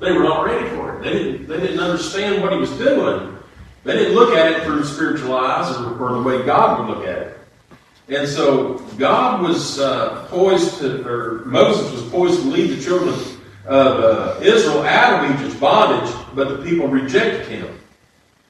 They 0.00 0.12
were 0.12 0.24
not 0.24 0.44
ready 0.44 0.68
for 0.70 0.96
it. 0.96 1.04
They 1.04 1.12
didn't 1.12 1.48
they 1.48 1.60
didn't 1.60 1.80
understand 1.80 2.42
what 2.42 2.52
he 2.52 2.58
was 2.58 2.70
doing. 2.72 3.36
They 3.84 3.92
didn't 3.94 4.14
look 4.14 4.34
at 4.34 4.52
it 4.52 4.64
through 4.64 4.84
spiritual 4.84 5.36
eyes 5.36 5.74
or, 5.76 5.98
or 5.98 6.12
the 6.14 6.22
way 6.22 6.44
God 6.44 6.80
would 6.80 6.96
look 6.96 7.06
at 7.06 7.18
it. 7.18 7.38
And 8.08 8.26
so 8.26 8.74
God 8.96 9.42
was 9.42 9.78
uh, 9.78 10.26
poised 10.28 10.78
to, 10.78 11.06
or 11.06 11.44
Moses 11.44 11.92
was 11.92 12.10
poised 12.10 12.42
to 12.42 12.48
lead 12.48 12.70
the 12.70 12.82
children 12.82 13.14
of 13.66 14.00
uh, 14.00 14.40
Israel 14.42 14.82
out 14.82 15.24
of 15.24 15.30
Egypt's 15.30 15.58
bondage, 15.60 16.14
but 16.34 16.48
the 16.48 16.64
people 16.64 16.88
rejected 16.88 17.46
him. 17.48 17.77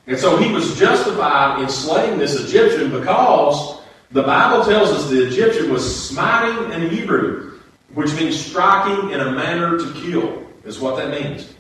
And 0.09 0.19
so 0.19 0.39
he 0.39 0.51
was 0.51 0.79
justified 0.79 1.61
in 1.61 1.69
slaying 1.69 2.19
this 2.19 2.35
Egyptian 2.41 2.91
because 2.91 3.83
the 4.11 4.23
Bible 4.23 4.65
tells 4.65 4.89
us 4.89 5.11
the 5.11 5.27
Egyptian 5.27 5.71
was 5.71 6.09
smiting 6.09 6.73
in 6.73 6.89
Hebrew, 6.89 7.61
which 7.93 8.15
means 8.15 8.43
striking 8.43 9.11
in 9.11 9.21
a 9.21 9.31
manner 9.33 9.77
to 9.77 9.93
kill, 10.01 10.47
is 10.65 10.81
what 10.81 10.97
that 10.97 11.11
means. 11.11 11.53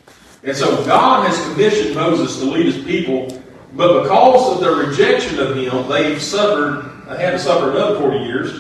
And 0.43 0.57
so 0.57 0.83
God 0.87 1.29
has 1.29 1.53
commissioned 1.53 1.95
Moses 1.95 2.39
to 2.39 2.47
lead 2.47 2.65
his 2.65 2.83
people, 2.85 3.29
but 3.75 4.03
because 4.03 4.55
of 4.55 4.61
their 4.63 4.77
rejection 4.77 5.39
of 5.41 5.55
him, 5.55 5.87
they've 5.87 6.23
suffered, 6.23 6.91
uh, 7.07 7.19
had 7.19 7.33
to 7.33 7.39
suffer 7.39 7.71
another 7.71 8.01
40 8.01 8.19
years. 8.25 8.53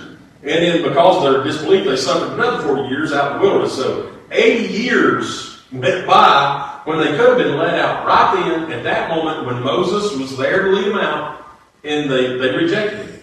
And 0.42 0.64
then 0.64 0.83
because 0.83 1.25
of 1.25 1.33
their 1.33 1.42
disbelief, 1.45 1.87
they 1.87 1.97
suffered 1.97 2.35
another 2.35 2.62
40 2.62 2.88
years 2.88 3.12
out 3.12 3.33
in 3.33 3.38
the 3.38 3.49
wilderness. 3.49 3.75
So 3.75 4.12
80 4.30 4.71
years 4.71 5.62
went 5.73 6.07
by 6.07 6.77
when 6.88 6.99
they 7.00 7.16
could 7.18 7.28
have 7.28 7.37
been 7.37 7.59
let 7.59 7.78
out 7.78 8.07
right 8.07 8.33
then, 8.35 8.73
at 8.73 8.83
that 8.83 9.11
moment 9.11 9.47
when 9.47 9.62
Moses 9.62 10.18
was 10.18 10.38
there 10.38 10.62
to 10.62 10.71
lead 10.71 10.87
them 10.87 10.97
out, 10.97 11.45
and 11.85 12.11
they, 12.11 12.38
they 12.38 12.57
rejected 12.57 13.07
him. 13.07 13.21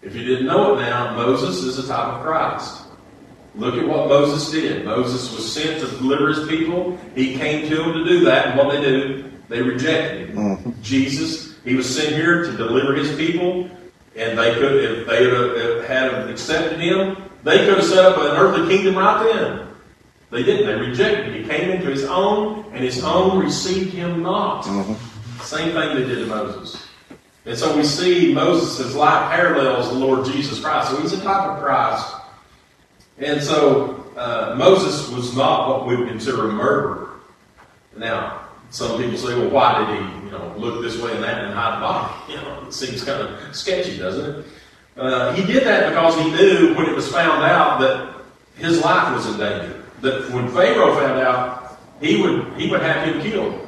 If 0.00 0.14
you 0.14 0.24
didn't 0.24 0.46
know 0.46 0.76
it 0.76 0.82
now, 0.82 1.16
Moses 1.16 1.64
is 1.64 1.84
a 1.84 1.88
type 1.88 2.14
of 2.14 2.22
Christ. 2.22 2.82
Look 3.56 3.74
at 3.74 3.86
what 3.86 4.08
Moses 4.08 4.48
did. 4.52 4.84
Moses 4.84 5.34
was 5.34 5.52
sent 5.52 5.80
to 5.80 5.88
deliver 5.96 6.28
his 6.28 6.46
people. 6.46 6.96
He 7.16 7.34
came 7.34 7.68
to 7.68 7.76
them 7.76 7.92
to 7.94 8.04
do 8.04 8.20
that, 8.26 8.46
and 8.46 8.58
what 8.58 8.70
they 8.70 8.80
do, 8.80 9.28
they 9.48 9.60
rejected 9.60 10.28
him. 10.28 10.36
Mm-hmm. 10.36 10.70
Jesus, 10.80 11.56
he 11.64 11.74
was 11.74 11.92
sent 11.92 12.14
here 12.14 12.44
to 12.44 12.56
deliver 12.56 12.94
his 12.94 13.12
people, 13.16 13.68
and 14.14 14.38
they 14.38 14.54
could, 14.54 14.84
if 14.84 15.06
they 15.08 15.24
had 15.84 16.30
accepted 16.30 16.78
him, 16.78 17.16
they 17.42 17.58
could 17.66 17.78
have 17.78 17.84
set 17.84 18.04
up 18.04 18.18
an 18.18 18.36
earthly 18.36 18.68
kingdom 18.72 18.96
right 18.96 19.32
then. 19.32 19.66
They 20.30 20.42
didn't. 20.42 20.66
They 20.66 20.74
rejected 20.74 21.34
him. 21.34 21.42
He 21.42 21.48
came 21.48 21.70
into 21.70 21.86
his 21.86 22.04
own, 22.04 22.57
and 22.72 22.84
his 22.84 23.02
own 23.02 23.38
received 23.38 23.92
him 23.92 24.22
not. 24.22 24.64
Mm-hmm. 24.64 25.42
Same 25.42 25.72
thing 25.72 25.96
they 25.96 26.06
did 26.06 26.18
to 26.20 26.26
Moses. 26.26 26.88
And 27.44 27.56
so 27.56 27.76
we 27.76 27.82
see 27.82 28.34
Moses' 28.34 28.94
life 28.94 29.32
parallels 29.32 29.88
the 29.88 29.94
Lord 29.94 30.26
Jesus 30.26 30.60
Christ. 30.60 30.90
So 30.90 31.00
he's 31.00 31.12
a 31.14 31.22
type 31.22 31.48
of 31.48 31.62
Christ. 31.62 32.14
And 33.18 33.42
so 33.42 34.04
uh, 34.16 34.54
Moses 34.56 35.10
was 35.10 35.34
not 35.34 35.68
what 35.68 35.86
we 35.86 35.96
would 35.96 36.08
consider 36.08 36.50
a 36.50 36.52
murderer. 36.52 37.20
Now, 37.96 38.48
some 38.70 39.00
people 39.00 39.16
say, 39.16 39.34
well, 39.34 39.48
why 39.48 39.78
did 39.78 39.98
he, 39.98 40.26
you 40.26 40.30
know, 40.30 40.54
look 40.58 40.82
this 40.82 41.00
way 41.00 41.14
and 41.14 41.24
that 41.24 41.44
and 41.44 41.54
hide 41.54 41.76
the 41.76 41.80
body? 41.80 42.14
You 42.28 42.36
know, 42.36 42.66
it 42.66 42.74
seems 42.74 43.02
kind 43.02 43.22
of 43.22 43.56
sketchy, 43.56 43.96
doesn't 43.96 44.40
it? 44.40 44.46
Uh, 44.98 45.32
he 45.32 45.46
did 45.50 45.64
that 45.64 45.88
because 45.88 46.14
he 46.16 46.30
knew 46.30 46.74
when 46.74 46.86
it 46.86 46.94
was 46.94 47.10
found 47.10 47.42
out 47.42 47.80
that 47.80 48.14
his 48.56 48.82
life 48.82 49.14
was 49.14 49.26
in 49.26 49.38
danger. 49.38 49.82
That 50.02 50.30
when 50.30 50.48
Pharaoh 50.50 50.94
found 50.94 51.20
out, 51.20 51.67
he 52.00 52.20
would 52.20 52.52
he 52.58 52.70
would 52.70 52.82
have 52.82 53.08
him 53.08 53.20
killed. 53.22 53.66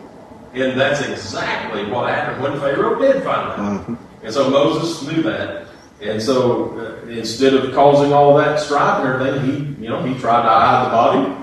And 0.52 0.78
that's 0.78 1.00
exactly 1.06 1.84
what 1.90 2.08
happened 2.10 2.42
when 2.42 2.58
Pharaoh 2.58 2.98
did 2.98 3.22
find 3.22 3.52
out. 3.52 3.58
Mm-hmm. 3.58 3.94
And 4.24 4.34
so 4.34 4.50
Moses 4.50 5.06
knew 5.06 5.22
that. 5.22 5.66
And 6.00 6.20
so 6.20 6.78
uh, 6.78 7.08
instead 7.08 7.54
of 7.54 7.72
causing 7.72 8.12
all 8.12 8.36
that 8.38 8.58
strife 8.58 9.04
and 9.04 9.08
everything, 9.08 9.76
he, 9.76 9.84
you 9.84 9.88
know, 9.88 10.02
he 10.02 10.18
tried 10.18 10.42
to 10.42 10.48
hide 10.48 10.86
the 10.86 10.90
body. 10.90 11.40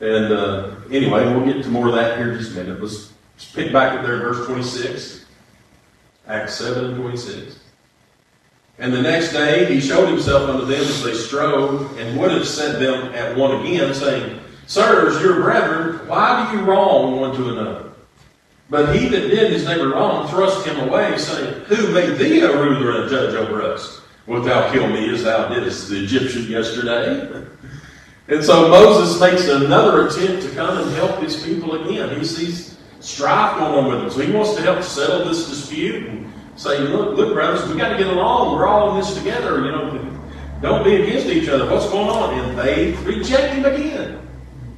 And 0.00 0.32
uh, 0.32 0.76
anyway, 0.90 1.24
we'll 1.32 1.46
get 1.46 1.62
to 1.62 1.70
more 1.70 1.88
of 1.88 1.94
that 1.94 2.18
here 2.18 2.32
in 2.32 2.38
just 2.38 2.52
a 2.52 2.54
minute. 2.56 2.82
Let's 2.82 3.12
pick 3.54 3.72
back 3.72 3.98
up 3.98 4.04
there 4.04 4.16
in 4.16 4.20
verse 4.20 4.46
26. 4.46 5.26
Acts 6.26 6.54
7 6.58 6.84
and 6.84 6.96
26. 6.96 7.58
And 8.78 8.92
the 8.92 9.02
next 9.02 9.32
day 9.32 9.72
he 9.72 9.80
showed 9.80 10.08
himself 10.08 10.48
unto 10.48 10.64
them 10.64 10.80
as 10.80 11.02
they 11.02 11.14
strove, 11.14 11.98
and 11.98 12.18
would 12.18 12.30
have 12.30 12.46
sent 12.46 12.78
them 12.78 13.12
at 13.14 13.36
one 13.36 13.60
again, 13.60 13.92
saying, 13.94 14.40
Sirs, 14.70 15.20
your 15.20 15.40
brethren, 15.40 16.06
why 16.06 16.48
do 16.48 16.56
you 16.56 16.64
wrong 16.64 17.18
one 17.18 17.34
to 17.34 17.48
another? 17.50 17.90
But 18.68 18.94
he 18.94 19.08
that 19.08 19.22
did 19.22 19.52
his 19.52 19.66
neighbor 19.66 19.88
wrong 19.88 20.28
thrust 20.28 20.64
him 20.64 20.88
away, 20.88 21.18
saying, 21.18 21.64
Who 21.64 21.92
made 21.92 22.18
thee 22.18 22.38
a 22.42 22.56
ruler 22.56 22.92
and 22.92 23.04
a 23.06 23.10
judge 23.10 23.34
over 23.34 23.62
us? 23.62 24.00
Wilt 24.28 24.44
thou 24.44 24.70
kill 24.70 24.86
me 24.86 25.12
as 25.12 25.24
thou 25.24 25.48
didst 25.48 25.88
the 25.88 26.04
Egyptian 26.04 26.44
yesterday? 26.44 27.44
And 28.28 28.44
so 28.44 28.68
Moses 28.68 29.20
makes 29.20 29.48
another 29.48 30.06
attempt 30.06 30.44
to 30.44 30.54
come 30.54 30.78
and 30.78 30.88
help 30.92 31.20
his 31.20 31.42
people 31.42 31.84
again. 31.84 32.16
He 32.16 32.24
sees 32.24 32.78
strife 33.00 33.58
going 33.58 33.72
on 33.72 33.90
with 33.90 34.02
them. 34.02 34.10
So 34.12 34.20
he 34.20 34.32
wants 34.32 34.54
to 34.54 34.62
help 34.62 34.84
settle 34.84 35.24
this 35.24 35.48
dispute 35.48 36.06
and 36.06 36.32
say, 36.54 36.78
look, 36.78 37.16
look, 37.16 37.34
brothers, 37.34 37.68
we 37.68 37.76
got 37.76 37.88
to 37.88 37.98
get 37.98 38.06
along. 38.06 38.54
We're 38.54 38.68
all 38.68 38.92
in 38.92 39.00
this 39.00 39.14
together. 39.14 39.64
You 39.64 39.72
know, 39.72 40.20
don't 40.62 40.84
be 40.84 40.94
against 40.94 41.26
each 41.26 41.48
other. 41.48 41.68
What's 41.68 41.90
going 41.90 42.08
on? 42.08 42.38
And 42.38 42.56
they 42.56 42.92
reject 43.02 43.54
him 43.54 43.64
again. 43.64 44.19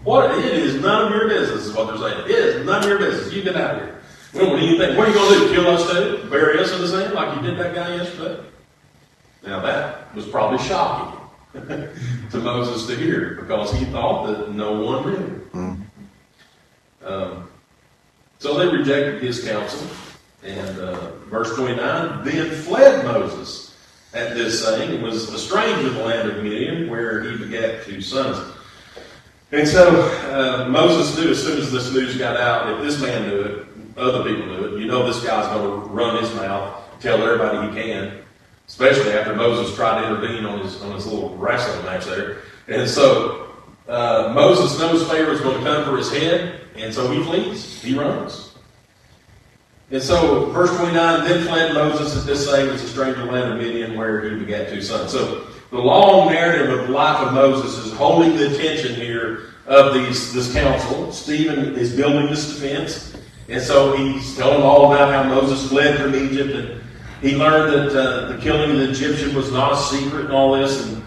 What? 0.04 0.36
It 0.38 0.44
is 0.44 0.80
none 0.80 1.06
of 1.06 1.18
your 1.18 1.28
business, 1.28 1.66
is 1.66 1.74
what 1.74 1.86
they're 1.86 1.98
saying. 1.98 2.24
It 2.24 2.30
is 2.30 2.66
none 2.66 2.82
of 2.82 2.88
your 2.88 2.98
business. 2.98 3.32
You 3.32 3.42
get 3.42 3.56
out 3.56 3.76
of 3.76 3.82
here. 3.82 4.02
Well, 4.34 4.50
what 4.50 4.60
do 4.60 4.66
you 4.66 4.78
think? 4.78 4.96
What 4.96 5.08
are 5.08 5.10
you 5.10 5.16
going 5.16 5.40
to 5.40 5.46
do? 5.46 5.54
Kill 5.54 5.66
us 5.68 5.90
too? 5.90 6.28
Bury 6.30 6.58
us 6.58 6.72
in 6.72 6.80
the 6.80 6.88
sand 6.88 7.14
like 7.14 7.36
you 7.36 7.42
did 7.42 7.58
that 7.58 7.74
guy 7.74 7.96
yesterday? 7.96 8.42
Now 9.44 9.60
that 9.60 10.14
was 10.14 10.26
probably 10.26 10.58
shocking 10.66 11.20
to 11.52 12.38
Moses 12.38 12.86
to 12.86 12.96
hear 12.96 13.36
because 13.40 13.72
he 13.72 13.84
thought 13.86 14.26
that 14.26 14.52
no 14.54 14.80
one 14.80 15.06
knew. 15.06 15.48
Mm. 15.52 15.82
Um, 17.04 17.48
so 18.38 18.58
they 18.58 18.74
rejected 18.74 19.22
his 19.22 19.44
counsel. 19.44 19.86
And 20.44 20.78
uh, 20.78 21.10
verse 21.26 21.54
29 21.54 22.24
Then 22.24 22.50
fled 22.50 23.04
Moses 23.04 23.76
at 24.14 24.34
this 24.34 24.64
saying 24.64 24.94
and 24.94 25.02
was 25.02 25.32
estranged 25.32 25.86
in 25.86 25.94
the 25.94 26.04
land 26.04 26.28
of 26.28 26.42
Midian, 26.42 26.90
where 26.90 27.22
he 27.22 27.36
begat 27.36 27.84
two 27.84 28.00
sons. 28.00 28.38
And 29.52 29.68
so 29.68 30.00
uh, 30.32 30.68
Moses 30.68 31.16
knew 31.16 31.30
as 31.30 31.42
soon 31.42 31.58
as 31.58 31.70
this 31.70 31.92
news 31.92 32.16
got 32.16 32.38
out, 32.38 32.72
if 32.72 32.82
this 32.82 33.00
man 33.00 33.28
knew 33.28 33.40
it, 33.42 33.66
other 33.98 34.24
people 34.24 34.46
knew 34.46 34.64
it. 34.64 34.80
You 34.80 34.86
know 34.86 35.06
this 35.06 35.22
guy's 35.22 35.46
going 35.48 35.82
to 35.82 35.86
run 35.88 36.22
his 36.22 36.34
mouth, 36.34 36.82
tell 37.00 37.22
everybody 37.22 37.68
he 37.68 37.82
can, 37.82 38.22
especially 38.66 39.12
after 39.12 39.36
Moses 39.36 39.74
tried 39.76 40.00
to 40.00 40.06
intervene 40.06 40.46
on 40.46 40.60
his 40.60 40.80
on 40.80 40.94
his 40.94 41.06
little 41.06 41.36
wrestling 41.36 41.84
match 41.84 42.06
there. 42.06 42.38
And 42.66 42.88
so 42.88 43.52
uh, 43.88 44.32
Moses 44.34 44.78
knows 44.78 45.06
Pharaoh's 45.06 45.40
going 45.40 45.58
to 45.58 45.64
come 45.64 45.84
for 45.84 45.98
his 45.98 46.10
head, 46.10 46.60
and 46.76 46.92
so 46.92 47.10
he 47.10 47.22
flees. 47.22 47.82
He 47.82 47.94
runs. 47.94 48.52
And 49.90 50.02
so, 50.02 50.46
verse 50.46 50.74
29, 50.78 51.24
then 51.28 51.46
fled 51.46 51.74
Moses 51.74 52.16
at 52.16 52.24
this 52.24 52.46
saying, 52.46 52.70
as 52.70 52.82
a 52.82 52.88
stranger 52.88 53.24
land 53.24 53.52
of 53.52 53.58
Midian, 53.58 53.94
where 53.94 54.30
he 54.30 54.38
begat 54.38 54.70
two 54.70 54.80
sons. 54.80 55.12
So, 55.12 55.46
the 55.72 55.78
long 55.78 56.30
narrative 56.30 56.78
of 56.78 56.86
the 56.86 56.92
life 56.92 57.26
of 57.26 57.32
Moses 57.32 57.86
is 57.86 57.94
holding 57.94 58.36
the 58.36 58.54
attention 58.54 58.94
here 58.94 59.54
of 59.66 59.94
these, 59.94 60.30
this 60.34 60.52
council. 60.52 61.10
Stephen 61.10 61.74
is 61.76 61.96
building 61.96 62.26
this 62.26 62.46
defense. 62.46 63.16
And 63.48 63.60
so 63.60 63.96
he's 63.96 64.36
telling 64.36 64.62
all 64.62 64.92
about 64.92 65.10
how 65.10 65.34
Moses 65.34 65.70
fled 65.70 65.98
from 65.98 66.14
Egypt 66.14 66.54
and 66.54 66.82
he 67.22 67.36
learned 67.36 67.72
that 67.72 67.98
uh, 67.98 68.32
the 68.32 68.38
killing 68.42 68.72
of 68.72 68.76
the 68.76 68.90
Egyptian 68.90 69.34
was 69.34 69.50
not 69.50 69.72
a 69.72 69.76
secret 69.76 70.26
and 70.26 70.34
all 70.34 70.52
this. 70.52 70.86
And 70.86 71.02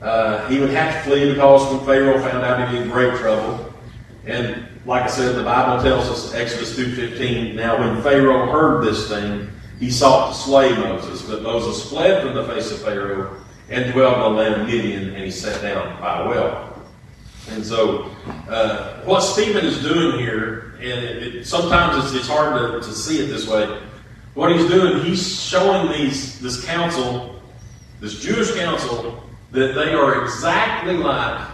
uh, 0.00 0.46
he 0.48 0.60
would 0.60 0.70
have 0.70 0.94
to 0.94 1.10
flee 1.10 1.32
because 1.32 1.72
when 1.72 1.84
Pharaoh 1.84 2.20
found 2.20 2.44
out 2.44 2.68
he'd 2.68 2.76
be 2.76 2.84
in 2.84 2.90
great 2.90 3.16
trouble. 3.16 3.74
And 4.26 4.64
like 4.86 5.02
I 5.02 5.06
said, 5.08 5.34
the 5.34 5.42
Bible 5.42 5.82
tells 5.82 6.08
us, 6.08 6.34
Exodus 6.34 6.78
2.15, 6.78 7.56
now 7.56 7.80
when 7.80 8.00
Pharaoh 8.02 8.46
heard 8.52 8.84
this 8.84 9.08
thing, 9.08 9.50
he 9.80 9.90
sought 9.90 10.32
to 10.32 10.38
slay 10.38 10.70
Moses. 10.70 11.22
But 11.22 11.42
Moses 11.42 11.88
fled 11.88 12.22
from 12.22 12.34
the 12.34 12.44
face 12.44 12.70
of 12.70 12.80
Pharaoh 12.82 13.43
and 13.70 13.92
dwelt 13.92 14.14
in 14.16 14.20
the 14.20 14.28
land 14.28 14.60
of 14.60 14.66
Midian, 14.66 15.14
and 15.14 15.24
he 15.24 15.30
sat 15.30 15.62
down 15.62 16.00
by 16.00 16.22
a 16.22 16.28
well. 16.28 16.82
And 17.50 17.64
so, 17.64 18.10
uh, 18.48 19.00
what 19.02 19.20
Stephen 19.20 19.64
is 19.64 19.82
doing 19.82 20.18
here, 20.18 20.74
and 20.76 21.04
it, 21.04 21.36
it, 21.36 21.46
sometimes 21.46 22.04
it's, 22.04 22.14
it's 22.14 22.28
hard 22.28 22.82
to, 22.82 22.86
to 22.86 22.94
see 22.94 23.22
it 23.22 23.26
this 23.26 23.46
way. 23.46 23.80
What 24.34 24.52
he's 24.52 24.66
doing, 24.66 25.04
he's 25.04 25.40
showing 25.40 25.92
these 25.92 26.40
this 26.40 26.64
council, 26.64 27.40
this 28.00 28.20
Jewish 28.20 28.54
council, 28.54 29.22
that 29.52 29.74
they 29.74 29.94
are 29.94 30.24
exactly 30.24 30.96
like 30.96 31.48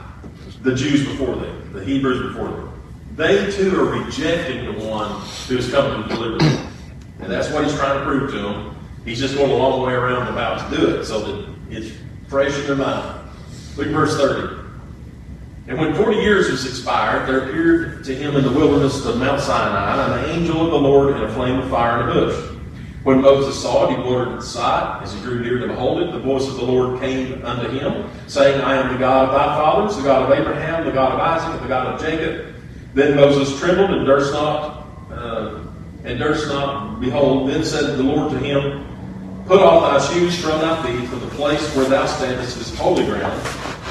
the 0.62 0.74
Jews 0.74 1.06
before 1.06 1.36
them, 1.36 1.72
the 1.72 1.84
Hebrews 1.84 2.32
before 2.32 2.48
them. 2.48 2.82
They 3.16 3.50
too 3.50 3.78
are 3.78 4.02
rejecting 4.02 4.64
the 4.64 4.84
one 4.86 5.10
who 5.46 5.56
has 5.56 5.70
come 5.70 6.02
to 6.02 6.08
deliver 6.08 6.38
them. 6.38 6.72
And 7.20 7.30
that's 7.30 7.50
what 7.50 7.64
he's 7.64 7.74
trying 7.74 7.98
to 7.98 8.04
prove 8.04 8.30
to 8.30 8.38
them. 8.38 8.76
He's 9.04 9.18
just 9.18 9.36
going 9.36 9.50
a 9.50 9.54
long 9.54 9.82
way 9.82 9.92
around 9.92 10.28
about 10.28 10.70
to 10.70 10.76
do 10.76 10.96
it 10.96 11.04
so 11.04 11.20
that 11.20 11.49
it's 11.70 11.96
fresh 12.28 12.58
in 12.58 12.66
their 12.66 12.76
mind. 12.76 13.28
Look 13.76 13.86
at 13.86 13.92
verse 13.92 14.16
30. 14.16 14.60
And 15.68 15.78
when 15.78 15.94
40 15.94 16.16
years 16.16 16.50
was 16.50 16.66
expired, 16.66 17.28
there 17.28 17.48
appeared 17.48 18.04
to 18.04 18.14
him 18.14 18.34
in 18.34 18.42
the 18.42 18.50
wilderness 18.50 19.04
of 19.06 19.18
Mount 19.18 19.40
Sinai 19.40 20.18
an 20.18 20.30
angel 20.30 20.64
of 20.64 20.72
the 20.72 20.78
Lord 20.78 21.16
in 21.16 21.22
a 21.22 21.32
flame 21.32 21.60
of 21.60 21.70
fire 21.70 22.02
in 22.02 22.08
a 22.08 22.12
bush. 22.12 22.50
When 23.04 23.22
Moses 23.22 23.60
saw 23.62 23.88
it, 23.88 23.96
he 23.96 24.02
watered 24.02 24.36
at 24.36 24.42
sight. 24.42 25.02
As 25.02 25.14
he 25.14 25.20
drew 25.20 25.40
near 25.40 25.58
to 25.58 25.68
behold 25.68 26.02
it, 26.02 26.12
the 26.12 26.18
voice 26.18 26.46
of 26.46 26.56
the 26.56 26.64
Lord 26.64 27.00
came 27.00 27.42
unto 27.44 27.70
him, 27.70 28.10
saying, 28.26 28.60
I 28.60 28.76
am 28.76 28.92
the 28.92 28.98
God 28.98 29.28
of 29.28 29.34
thy 29.34 29.46
fathers, 29.56 29.96
the 29.96 30.02
God 30.02 30.30
of 30.30 30.38
Abraham, 30.38 30.84
the 30.84 30.92
God 30.92 31.12
of 31.12 31.20
Isaac, 31.20 31.54
and 31.54 31.64
the 31.64 31.68
God 31.68 31.94
of 31.94 32.00
Jacob. 32.00 32.54
Then 32.92 33.16
Moses 33.16 33.58
trembled 33.58 33.90
and 33.90 34.04
durst 34.04 34.32
not, 34.32 34.86
uh, 35.10 35.60
and 36.04 36.18
durst 36.18 36.48
not 36.48 37.00
behold. 37.00 37.48
Then 37.48 37.64
said 37.64 37.96
the 37.96 38.02
Lord 38.02 38.32
to 38.32 38.38
him, 38.38 38.86
Put 39.50 39.62
off 39.62 39.82
thy 39.82 40.14
shoes 40.14 40.40
from 40.40 40.60
thy 40.60 40.80
feet, 40.86 41.08
for 41.08 41.16
the 41.16 41.26
place 41.34 41.74
where 41.74 41.86
thou 41.86 42.06
standest 42.06 42.56
is 42.58 42.78
holy 42.78 43.04
ground. 43.04 43.32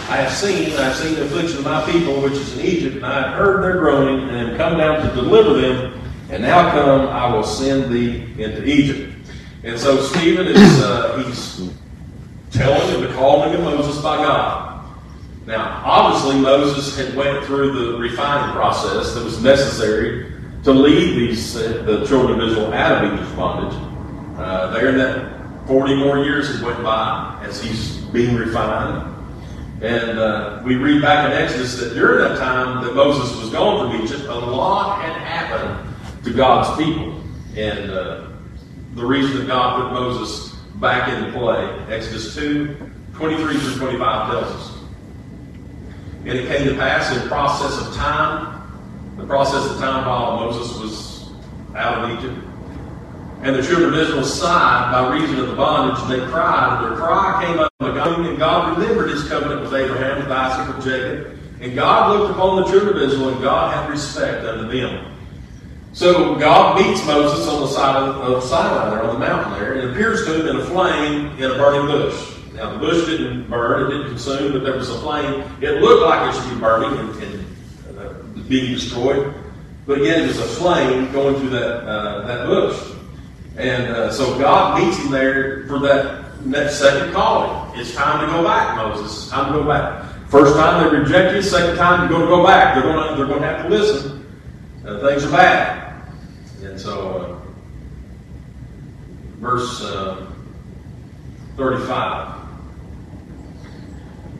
I 0.07 0.15
have 0.15 0.31
seen, 0.31 0.71
I 0.77 0.85
have 0.85 0.95
seen 0.95 1.15
the 1.15 1.25
affliction 1.25 1.57
of 1.57 1.65
my 1.65 1.83
people 1.91 2.21
which 2.21 2.31
is 2.31 2.57
in 2.57 2.65
Egypt, 2.65 2.95
and 2.95 3.05
I 3.05 3.27
have 3.27 3.37
heard 3.37 3.63
their 3.63 3.77
groaning, 3.79 4.29
and 4.29 4.51
am 4.51 4.57
come 4.57 4.77
down 4.77 5.05
to 5.05 5.13
deliver 5.13 5.59
them 5.59 5.99
and 6.29 6.43
now 6.43 6.71
come, 6.71 7.07
I 7.07 7.33
will 7.33 7.43
send 7.43 7.91
thee 7.91 8.21
into 8.37 8.63
Egypt. 8.63 9.15
And 9.63 9.79
so 9.79 10.01
Stephen 10.01 10.47
is 10.47 10.81
uh, 10.81 11.23
he's 11.23 11.71
telling 12.51 12.95
of 12.95 13.09
the 13.09 13.13
calling 13.15 13.53
of 13.55 13.61
Moses 13.61 14.01
by 14.01 14.17
God. 14.17 14.85
Now, 15.47 15.81
obviously, 15.83 16.39
Moses 16.39 16.95
had 16.95 17.15
went 17.15 17.43
through 17.45 17.73
the 17.73 17.97
refining 17.97 18.53
process 18.53 19.15
that 19.15 19.23
was 19.23 19.41
necessary 19.41 20.31
to 20.63 20.71
lead 20.71 21.15
these 21.15 21.55
uh, 21.55 21.81
the 21.83 22.05
children 22.05 22.39
of 22.39 22.49
Israel 22.49 22.73
out 22.73 23.03
of 23.03 23.11
Egypt's 23.11 23.35
bondage. 23.35 23.77
Uh, 24.37 24.71
there, 24.71 24.89
in 24.89 24.97
that 24.97 25.38
forty 25.69 25.93
more 25.93 26.17
years 26.25 26.51
had 26.51 26.65
went 26.65 26.81
by 26.81 27.39
as 27.43 27.61
he's 27.61 27.97
being 28.11 28.35
refined. 28.35 29.15
And 29.83 30.17
uh, 30.17 30.63
we 30.65 30.75
read 30.75 30.99
back 30.99 31.31
in 31.31 31.37
Exodus 31.37 31.77
that 31.77 31.93
during 31.93 32.27
that 32.27 32.39
time 32.39 32.83
that 32.83 32.95
Moses 32.95 33.39
was 33.39 33.51
gone 33.51 33.91
from 33.91 34.03
Egypt, 34.03 34.23
a 34.23 34.33
lot 34.33 34.99
had 34.99 35.13
happened 35.21 35.95
to 36.25 36.33
God's 36.33 36.83
people. 36.83 37.21
And 37.55 37.91
uh, 37.91 38.29
the 38.95 39.05
reason 39.05 39.37
that 39.37 39.47
God 39.47 39.83
put 39.83 39.93
Moses 39.93 40.55
back 40.77 41.07
into 41.07 41.31
play, 41.37 41.63
Exodus 41.95 42.33
2, 42.33 42.75
23 43.13 43.57
through 43.59 43.77
25 43.77 44.31
tells 44.31 44.45
us. 44.45 44.77
And 46.25 46.29
it 46.29 46.47
came 46.47 46.67
to 46.67 46.73
pass 46.73 47.15
in 47.15 47.27
process 47.27 47.87
of 47.87 47.93
time, 47.93 49.15
the 49.17 49.25
process 49.27 49.69
of 49.69 49.77
time 49.77 50.07
while 50.07 50.37
Moses 50.37 50.79
was 50.79 51.29
out 51.75 52.03
of 52.03 52.19
Egypt. 52.19 52.48
And 53.41 53.55
the 53.55 53.63
children 53.63 53.93
of 53.93 53.99
Israel 53.99 54.25
sighed 54.25 54.91
by 54.91 55.15
reason 55.15 55.39
of 55.39 55.47
the 55.47 55.55
bondage, 55.55 56.01
and 56.03 56.11
they 56.11 56.27
cried, 56.29 56.83
and 56.83 56.91
their 56.91 56.97
cry 56.97 57.45
came 57.45 57.59
up 57.59 57.71
to 57.79 57.93
God, 57.93 58.19
and 58.25 58.37
God 58.37 58.77
remembered 58.77 59.09
his 59.11 59.27
covenant 59.29 59.61
with 59.61 59.73
Abraham, 59.73 60.17
with 60.17 60.31
Isaac, 60.31 60.75
with 60.75 60.85
Jacob. 60.85 61.39
And 61.61 61.73
God 61.73 62.11
looked 62.11 62.33
upon 62.33 62.61
the 62.61 62.67
children 62.69 62.97
of 62.97 63.09
Israel, 63.09 63.29
and 63.29 63.41
God 63.41 63.73
had 63.73 63.89
respect 63.89 64.45
unto 64.45 64.69
them. 64.69 65.15
So 65.93 66.35
God 66.35 66.81
meets 66.81 67.05
Moses 67.05 67.47
on 67.47 67.61
the 67.61 67.67
side 67.67 67.95
of, 67.95 68.17
of 68.17 68.43
Sinai 68.43 68.89
there, 68.89 69.03
on 69.03 69.13
the 69.13 69.25
mountain 69.25 69.53
there, 69.53 69.73
and 69.73 69.89
appears 69.89 70.25
to 70.25 70.41
him 70.41 70.47
in 70.47 70.61
a 70.61 70.65
flame 70.65 71.37
in 71.41 71.51
a 71.51 71.55
burning 71.55 71.87
bush. 71.87 72.35
Now 72.53 72.73
the 72.73 72.77
bush 72.77 73.05
didn't 73.07 73.49
burn, 73.49 73.85
it 73.85 73.95
didn't 73.95 74.09
consume, 74.09 74.51
but 74.51 74.63
there 74.63 74.75
was 74.75 74.89
a 74.89 74.99
flame. 74.99 75.43
It 75.61 75.81
looked 75.81 76.05
like 76.05 76.33
it 76.33 76.37
should 76.37 76.53
be 76.53 76.59
burning 76.59 76.99
and, 76.99 77.23
and 77.23 77.99
uh, 77.99 78.13
being 78.49 78.73
destroyed, 78.73 79.33
but 79.87 80.03
yet 80.03 80.19
it 80.19 80.27
was 80.27 80.39
a 80.39 80.43
flame 80.43 81.11
going 81.13 81.39
through 81.39 81.51
that 81.51 81.87
uh, 81.87 82.27
that 82.27 82.45
bush. 82.47 82.98
And 83.59 83.87
uh, 83.91 84.09
so 84.09 84.39
God 84.39 84.81
meets 84.81 84.97
him 84.97 85.11
there 85.11 85.67
for 85.67 85.79
that, 85.79 86.31
that 86.45 86.71
second 86.71 87.11
calling. 87.11 87.77
It's 87.77 87.93
time 87.93 88.25
to 88.25 88.33
go 88.33 88.41
back, 88.41 88.77
Moses. 88.77 89.23
It's 89.23 89.29
time 89.29 89.51
to 89.51 89.59
go 89.59 89.67
back. 89.67 90.05
First 90.29 90.55
time 90.55 90.89
they 90.89 90.97
reject 90.97 91.35
you, 91.35 91.41
second 91.41 91.75
time 91.75 91.99
you're 91.99 92.17
going 92.17 92.21
to 92.21 92.35
go 92.37 92.45
back. 92.45 92.73
They're 92.73 92.83
going 92.83 93.09
to, 93.09 93.15
they're 93.17 93.27
going 93.27 93.41
to 93.41 93.47
have 93.47 93.63
to 93.63 93.69
listen. 93.69 94.25
Uh, 94.87 95.01
things 95.01 95.25
are 95.25 95.31
bad. 95.31 96.03
And 96.63 96.79
so, 96.79 97.41
uh, 97.43 97.49
verse 99.39 99.81
uh, 99.81 100.31
35. 101.57 102.39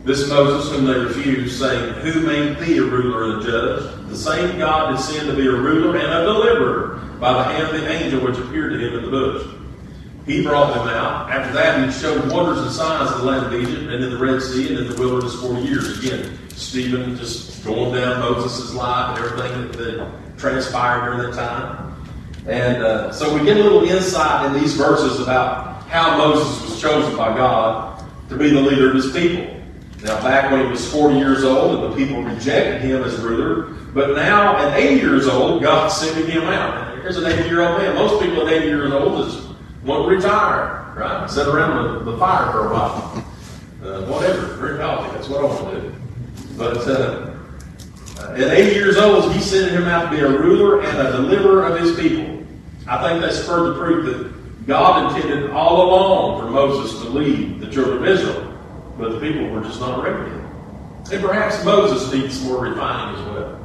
This 0.05 0.29
Moses, 0.29 0.71
whom 0.71 0.85
they 0.85 0.97
refused, 0.97 1.59
saying, 1.59 1.93
Who 1.95 2.21
made 2.21 2.57
thee 2.59 2.77
a 2.77 2.83
ruler 2.83 3.33
and 3.33 3.43
a 3.43 3.45
judge? 3.45 4.07
The 4.07 4.15
same 4.15 4.57
God 4.57 4.91
did 4.91 5.01
send 5.01 5.27
to 5.27 5.35
be 5.35 5.45
a 5.45 5.51
ruler 5.51 5.97
and 5.97 6.07
a 6.07 6.23
deliverer 6.23 7.08
by 7.19 7.33
the 7.33 7.43
hand 7.43 7.75
of 7.75 7.81
the 7.81 7.89
angel 7.89 8.21
which 8.21 8.37
appeared 8.37 8.71
to 8.73 8.79
him 8.79 8.97
in 8.97 9.05
the 9.05 9.11
bush. 9.11 9.47
He 10.25 10.43
brought 10.43 10.73
them 10.75 10.87
out. 10.87 11.31
After 11.31 11.53
that, 11.53 11.85
he 11.85 11.91
showed 11.91 12.31
wonders 12.31 12.59
and 12.59 12.71
signs 12.71 13.11
in 13.11 13.17
the 13.19 13.23
land 13.25 13.45
of 13.47 13.53
Egypt 13.53 13.91
and 13.91 14.03
in 14.03 14.09
the 14.11 14.17
Red 14.17 14.41
Sea 14.41 14.69
and 14.69 14.85
in 14.85 14.87
the 14.87 14.99
wilderness 14.99 15.35
40 15.41 15.61
years. 15.61 15.97
Again, 15.99 16.37
Stephen 16.49 17.17
just 17.17 17.63
going 17.65 17.93
down 17.93 18.19
Moses' 18.19 18.73
life 18.73 19.17
and 19.17 19.25
everything 19.25 19.61
that, 19.61 19.77
that 19.77 20.37
transpired 20.37 21.05
during 21.05 21.31
that 21.31 21.35
time. 21.35 21.95
And 22.47 22.83
uh, 22.83 23.11
so 23.11 23.37
we 23.37 23.43
get 23.43 23.57
a 23.57 23.63
little 23.63 23.83
insight 23.83 24.45
in 24.45 24.61
these 24.61 24.75
verses 24.75 25.19
about 25.19 25.83
how 25.87 26.17
Moses 26.17 26.69
was 26.69 26.81
chosen 26.81 27.15
by 27.17 27.35
God 27.35 28.03
to 28.29 28.37
be 28.37 28.49
the 28.49 28.61
leader 28.61 28.89
of 28.89 28.95
his 28.95 29.11
people. 29.11 29.55
Now, 30.03 30.21
back 30.23 30.51
when 30.51 30.63
he 30.63 30.71
was 30.71 30.89
40 30.91 31.17
years 31.17 31.43
old 31.43 31.83
and 31.83 31.91
the 31.91 31.97
people 31.97 32.23
rejected 32.23 32.81
him 32.81 33.03
as 33.03 33.17
ruler, 33.17 33.73
but 33.93 34.15
now 34.15 34.55
at 34.57 34.77
80 34.79 35.01
years 35.01 35.27
old, 35.27 35.61
God's 35.61 35.95
sending 35.95 36.29
him 36.29 36.43
out. 36.43 36.88
Here's 37.01 37.17
an 37.17 37.25
80 37.25 37.49
year 37.49 37.61
old 37.61 37.77
man. 37.77 37.95
Most 37.95 38.21
people 38.21 38.45
at 38.45 38.53
80 38.53 38.65
years 38.67 38.91
old 38.91 39.25
just 39.25 39.47
want 39.83 40.03
to 40.03 40.15
retire, 40.15 40.93
right? 40.97 41.29
Sit 41.29 41.47
around 41.47 42.05
the, 42.05 42.11
the 42.11 42.17
fire 42.17 42.51
for 42.51 42.67
a 42.67 42.73
while. 42.73 43.25
Uh, 43.81 44.05
whatever, 44.11 44.55
drink 44.57 44.79
coffee. 44.81 45.09
That's 45.15 45.29
what 45.29 45.39
I 45.39 45.43
want 45.45 45.73
to 45.73 45.81
do. 45.81 45.95
But 46.57 46.77
uh, 46.87 47.29
at 48.33 48.51
80 48.51 48.75
years 48.75 48.97
old, 48.97 49.31
he 49.33 49.39
sending 49.39 49.73
him 49.73 49.87
out 49.87 50.11
to 50.11 50.17
be 50.17 50.21
a 50.21 50.27
ruler 50.27 50.81
and 50.81 50.97
a 50.97 51.11
deliverer 51.13 51.65
of 51.67 51.79
his 51.79 51.95
people. 51.97 52.45
I 52.87 53.01
think 53.07 53.21
that's 53.21 53.45
further 53.45 53.75
proof 53.75 54.05
that 54.05 54.67
God 54.67 55.15
intended 55.15 55.51
all 55.51 55.87
along 55.87 56.41
for 56.41 56.49
Moses 56.49 56.99
to 57.01 57.09
lead 57.09 57.61
the 57.61 57.71
children 57.71 57.99
of 57.99 58.05
Israel, 58.05 58.53
but 58.97 59.13
the 59.13 59.19
people 59.19 59.47
were 59.49 59.61
just 59.61 59.79
not 59.79 60.03
ready. 60.03 60.31
And 61.11 61.23
perhaps 61.23 61.63
Moses 61.63 62.11
needs 62.11 62.43
more 62.43 62.65
refining 62.65 63.19
as 63.19 63.25
well. 63.31 63.59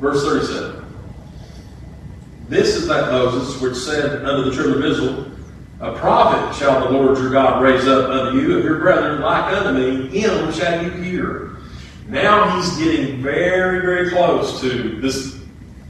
Verse 0.00 0.24
37. 0.24 0.79
This 2.50 2.74
is 2.74 2.88
that 2.88 3.12
Moses 3.12 3.60
which 3.60 3.76
said 3.76 4.24
unto 4.24 4.50
the 4.50 4.56
children 4.56 4.82
of 4.82 4.90
Israel, 4.90 5.26
A 5.78 5.96
prophet 5.96 6.52
shall 6.58 6.80
the 6.80 6.90
Lord 6.90 7.16
your 7.16 7.30
God 7.30 7.62
raise 7.62 7.86
up 7.86 8.10
unto 8.10 8.40
you 8.40 8.58
of 8.58 8.64
your 8.64 8.80
brethren 8.80 9.20
like 9.20 9.54
unto 9.54 9.78
me, 9.78 10.08
him 10.08 10.52
shall 10.52 10.82
you 10.82 10.90
hear. 10.90 11.58
Now 12.08 12.56
he's 12.56 12.76
getting 12.76 13.22
very, 13.22 13.82
very 13.82 14.10
close 14.10 14.60
to 14.62 15.00
this 15.00 15.38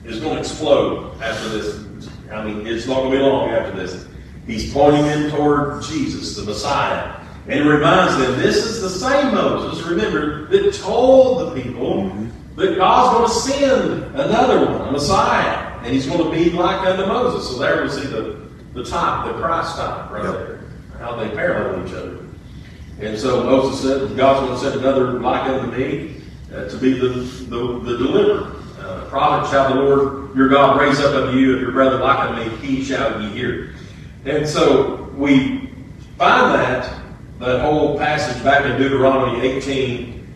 is 0.04 0.20
going 0.20 0.34
to 0.34 0.40
explode 0.40 1.18
after 1.22 1.48
this. 1.48 2.10
I 2.30 2.44
mean, 2.44 2.66
it's 2.66 2.86
not 2.86 2.96
going 2.96 3.12
to 3.12 3.16
be 3.16 3.22
long 3.22 3.48
after 3.48 3.74
this. 3.74 4.06
He's 4.46 4.70
pointing 4.70 5.04
them 5.04 5.30
toward 5.30 5.82
Jesus, 5.84 6.36
the 6.36 6.42
Messiah. 6.42 7.24
And 7.48 7.54
he 7.54 7.66
reminds 7.66 8.18
them, 8.18 8.38
this 8.38 8.66
is 8.66 8.82
the 8.82 8.90
same 8.90 9.34
Moses, 9.34 9.82
remember, 9.86 10.46
that 10.48 10.74
told 10.74 11.56
the 11.56 11.62
people 11.62 12.02
mm-hmm. 12.02 12.56
that 12.56 12.76
God's 12.76 13.16
going 13.16 13.28
to 13.28 13.56
send 13.56 14.14
another 14.14 14.66
one, 14.66 14.88
a 14.88 14.92
Messiah. 14.92 15.69
And 15.82 15.94
he's 15.94 16.06
going 16.06 16.22
to 16.22 16.30
be 16.30 16.50
like 16.50 16.86
unto 16.86 17.06
Moses. 17.06 17.48
So 17.48 17.58
there 17.58 17.82
we 17.82 17.88
see 17.88 18.06
the, 18.06 18.48
the 18.74 18.84
type, 18.84 19.26
the 19.26 19.40
Christ 19.40 19.76
type 19.76 20.10
right 20.10 20.24
yep. 20.24 20.34
there. 20.34 20.60
How 20.98 21.16
they 21.16 21.30
parallel 21.30 21.86
each 21.86 21.94
other. 21.94 22.18
And 23.00 23.18
so 23.18 23.42
Moses 23.44 23.80
said, 23.80 24.16
God's 24.16 24.46
going 24.46 24.58
to 24.58 24.58
send 24.58 24.80
another 24.80 25.18
like 25.20 25.48
unto 25.48 25.74
me 25.74 26.16
uh, 26.54 26.68
to 26.68 26.76
be 26.76 26.92
the, 26.92 27.08
the, 27.08 27.80
the 27.80 27.96
deliverer. 27.96 28.56
Uh, 28.78 29.04
prophet 29.06 29.50
shall 29.50 29.74
the 29.74 29.80
Lord 29.80 30.36
your 30.36 30.48
God 30.48 30.78
raise 30.78 31.00
up 31.00 31.14
unto 31.14 31.38
you, 31.38 31.54
of 31.54 31.60
your 31.62 31.72
brother 31.72 31.98
like 31.98 32.18
unto 32.18 32.50
me, 32.50 32.56
he 32.58 32.84
shall 32.84 33.20
ye 33.20 33.30
hear. 33.30 33.74
And 34.24 34.46
so 34.46 35.10
we 35.16 35.70
find 36.18 36.54
that, 36.54 37.00
that 37.38 37.60
whole 37.62 37.98
passage 37.98 38.42
back 38.44 38.64
in 38.66 38.80
Deuteronomy 38.80 39.40
18, 39.40 40.26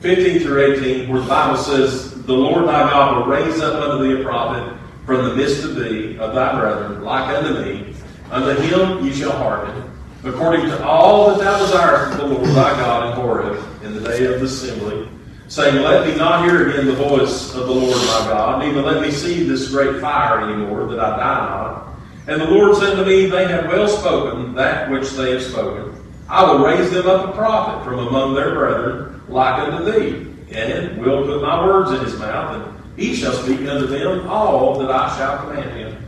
15 0.00 0.40
through 0.40 0.74
18, 0.74 1.08
where 1.08 1.20
the 1.20 1.28
Bible 1.28 1.56
says, 1.56 2.24
The 2.24 2.34
Lord 2.34 2.66
thy 2.66 2.90
God 2.90 3.16
will 3.16 3.26
raise 3.26 3.60
up 3.60 3.80
unto 3.80 4.04
thee 4.04 4.20
a 4.20 4.24
prophet 4.24 4.76
from 5.08 5.24
the 5.24 5.34
midst 5.34 5.64
of 5.64 5.74
thee, 5.74 6.18
of 6.18 6.34
thy 6.34 6.60
brethren, 6.60 7.02
like 7.02 7.34
unto 7.34 7.62
me. 7.62 7.94
Unto 8.30 8.60
him 8.60 9.06
ye 9.06 9.10
shall 9.10 9.32
hearken, 9.32 9.90
according 10.22 10.66
to 10.66 10.84
all 10.84 11.30
that 11.30 11.38
thou 11.38 11.58
desirest 11.60 12.20
of 12.20 12.28
the 12.28 12.34
Lord 12.34 12.50
thy 12.50 12.76
God 12.76 13.08
in 13.08 13.12
Horeb, 13.14 13.82
in 13.82 13.94
the 13.94 14.06
day 14.06 14.26
of 14.26 14.38
the 14.38 14.44
assembly, 14.44 15.08
saying, 15.48 15.82
Let 15.82 16.06
me 16.06 16.14
not 16.14 16.44
hear 16.44 16.68
again 16.68 16.84
the 16.84 16.92
voice 16.92 17.54
of 17.54 17.68
the 17.68 17.72
Lord 17.72 17.96
my 17.96 18.28
God, 18.28 18.62
neither 18.62 18.82
let 18.82 19.00
me 19.00 19.10
see 19.10 19.48
this 19.48 19.70
great 19.70 19.98
fire 19.98 20.42
any 20.42 20.62
more, 20.66 20.86
that 20.88 21.00
I 21.00 21.16
die 21.16 21.46
not. 21.46 21.88
And 22.26 22.42
the 22.42 22.50
Lord 22.50 22.76
said 22.76 22.96
to 22.96 23.06
me, 23.06 23.30
They 23.30 23.48
have 23.48 23.64
well 23.64 23.88
spoken 23.88 24.54
that 24.56 24.90
which 24.90 25.08
they 25.12 25.32
have 25.32 25.42
spoken. 25.42 25.94
I 26.28 26.52
will 26.52 26.66
raise 26.66 26.90
them 26.90 27.06
up 27.06 27.30
a 27.30 27.32
prophet 27.32 27.82
from 27.82 28.06
among 28.06 28.34
their 28.34 28.54
brethren, 28.54 29.22
like 29.26 29.58
unto 29.72 29.90
thee, 29.90 30.54
and 30.54 30.98
will 30.98 31.24
put 31.24 31.40
my 31.40 31.64
words 31.64 31.92
in 31.92 32.04
his 32.04 32.18
mouth, 32.18 32.77
he 32.98 33.14
shall 33.14 33.32
speak 33.32 33.60
unto 33.60 33.86
them 33.86 34.28
all 34.28 34.78
that 34.80 34.90
I 34.90 35.16
shall 35.16 35.38
command 35.38 35.70
him. 35.70 36.04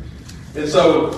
And 0.56 0.68
so 0.68 1.10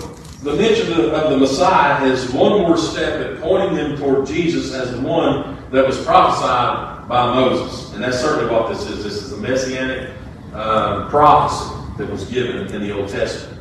the 0.42 0.54
mention 0.54 0.92
of 0.92 1.30
the 1.30 1.36
Messiah 1.38 2.04
is 2.04 2.30
one 2.30 2.60
more 2.60 2.76
step 2.76 3.20
at 3.20 3.40
pointing 3.40 3.74
them 3.74 3.96
toward 3.96 4.26
Jesus 4.26 4.74
as 4.74 4.92
the 4.92 5.00
one 5.00 5.56
that 5.70 5.86
was 5.86 6.04
prophesied 6.04 7.08
by 7.08 7.34
Moses. 7.34 7.94
And 7.94 8.04
that's 8.04 8.20
certainly 8.20 8.52
what 8.52 8.68
this 8.68 8.86
is. 8.86 9.02
This 9.02 9.22
is 9.22 9.32
a 9.32 9.38
messianic 9.38 10.10
uh, 10.52 11.08
prophecy 11.08 11.74
that 11.96 12.10
was 12.10 12.24
given 12.26 12.66
in 12.74 12.82
the 12.82 12.94
Old 12.94 13.08
Testament. 13.08 13.58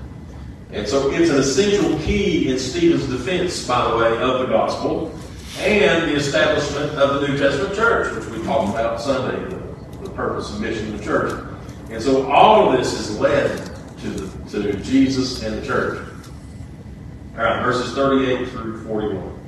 And 0.73 0.85
so 0.87 1.11
it's 1.11 1.29
an 1.29 1.37
essential 1.37 1.97
key 1.99 2.49
in 2.49 2.59
Stephen's 2.59 3.07
defense, 3.07 3.65
by 3.65 3.89
the 3.89 3.97
way, 3.97 4.17
of 4.21 4.39
the 4.39 4.47
gospel 4.47 5.17
and 5.59 6.09
the 6.09 6.15
establishment 6.15 6.91
of 6.93 7.21
the 7.21 7.27
New 7.27 7.37
Testament 7.37 7.73
church, 7.75 8.13
which 8.15 8.25
we 8.25 8.43
talked 8.45 8.73
about 8.73 8.99
Sunday, 8.99 9.37
the, 9.49 9.99
the 10.03 10.09
purpose 10.09 10.51
and 10.51 10.61
mission 10.61 10.93
of 10.93 10.99
the 10.99 11.05
church. 11.05 11.50
And 11.91 12.01
so 12.01 12.31
all 12.31 12.71
of 12.71 12.77
this 12.77 12.93
is 12.93 13.19
led 13.19 13.57
to, 13.99 14.09
the, 14.09 14.49
to 14.49 14.73
Jesus 14.77 15.43
and 15.43 15.61
the 15.61 15.65
church. 15.65 16.07
All 17.37 17.43
right, 17.43 17.61
verses 17.63 17.93
38 17.93 18.47
through 18.49 18.83
41. 18.85 19.39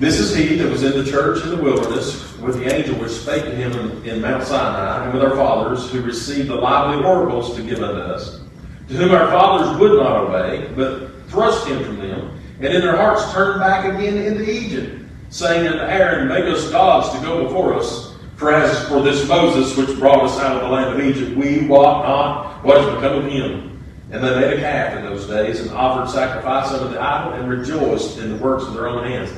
This 0.00 0.18
is 0.18 0.34
he 0.34 0.56
that 0.56 0.68
was 0.68 0.82
in 0.82 0.92
the 0.92 1.08
church 1.08 1.44
in 1.44 1.50
the 1.50 1.62
wilderness 1.62 2.36
with 2.38 2.56
the 2.56 2.74
angel 2.74 2.98
which 2.98 3.12
spake 3.12 3.44
to 3.44 3.54
him 3.54 3.72
in, 3.72 4.04
in 4.08 4.20
Mount 4.20 4.42
Sinai, 4.42 5.04
and 5.04 5.14
with 5.14 5.22
our 5.22 5.36
fathers, 5.36 5.88
who 5.90 6.00
received 6.00 6.48
the 6.48 6.54
lively 6.56 7.04
oracles 7.04 7.54
to 7.54 7.62
give 7.62 7.80
unto 7.80 8.00
us, 8.00 8.40
to 8.88 8.94
whom 8.94 9.12
our 9.12 9.30
fathers 9.30 9.78
would 9.78 10.02
not 10.02 10.16
obey, 10.16 10.72
but 10.74 11.10
thrust 11.28 11.68
him 11.68 11.84
from 11.84 11.98
them, 11.98 12.40
and 12.56 12.74
in 12.74 12.80
their 12.80 12.96
hearts 12.96 13.32
turned 13.32 13.60
back 13.60 13.84
again 13.84 14.16
into 14.16 14.50
Egypt, 14.50 15.04
saying 15.28 15.66
unto 15.66 15.78
Aaron, 15.78 16.28
Make 16.28 16.44
us 16.44 16.70
gods 16.70 17.16
to 17.16 17.24
go 17.24 17.44
before 17.44 17.74
us. 17.74 18.09
For 18.40 18.50
as 18.50 18.88
for 18.88 19.02
this 19.02 19.28
Moses 19.28 19.76
which 19.76 19.98
brought 19.98 20.24
us 20.24 20.38
out 20.38 20.56
of 20.56 20.62
the 20.62 20.68
land 20.68 20.98
of 20.98 21.06
Egypt, 21.06 21.36
we 21.36 21.66
wot 21.66 22.06
not 22.06 22.64
what 22.64 22.78
has 22.80 22.86
become 22.94 23.18
of 23.18 23.30
him. 23.30 23.78
And 24.10 24.24
they 24.24 24.34
made 24.34 24.54
a 24.54 24.60
calf 24.60 24.96
in 24.96 25.04
those 25.04 25.26
days 25.26 25.60
and 25.60 25.70
offered 25.72 26.10
sacrifice 26.10 26.72
unto 26.72 26.88
the 26.88 26.98
idol 26.98 27.34
and 27.34 27.50
rejoiced 27.50 28.16
in 28.16 28.30
the 28.30 28.42
works 28.42 28.64
of 28.64 28.72
their 28.72 28.88
own 28.88 29.06
hands. 29.06 29.30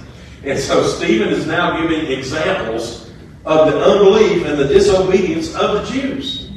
And 0.45 0.57
so 0.57 0.87
Stephen 0.87 1.31
is 1.31 1.49
now 1.49 1.83
giving 1.83 2.13
examples 2.13 3.11
of 3.45 3.73
the 3.73 3.83
unbelief 3.83 4.47
and 4.47 4.57
the 4.57 4.69
disobedience 4.69 5.53
of 5.57 5.85
the 5.85 5.93
Jews. 5.93 6.53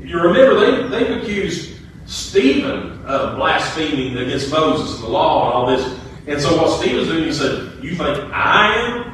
You 0.00 0.18
remember, 0.18 0.88
they, 0.88 1.04
they've 1.04 1.22
accused 1.22 1.76
Stephen 2.06 3.04
of 3.04 3.36
blaspheming 3.36 4.16
against 4.16 4.50
Moses 4.50 4.94
and 4.94 5.04
the 5.04 5.10
law 5.10 5.44
and 5.44 5.54
all 5.54 5.76
this. 5.76 6.00
And 6.26 6.40
so 6.40 6.56
what 6.56 6.80
Stephen's 6.80 7.08
doing, 7.08 7.24
he 7.24 7.32
said, 7.34 7.84
You 7.84 7.94
think 7.96 8.32
I 8.32 8.74
am 8.76 9.05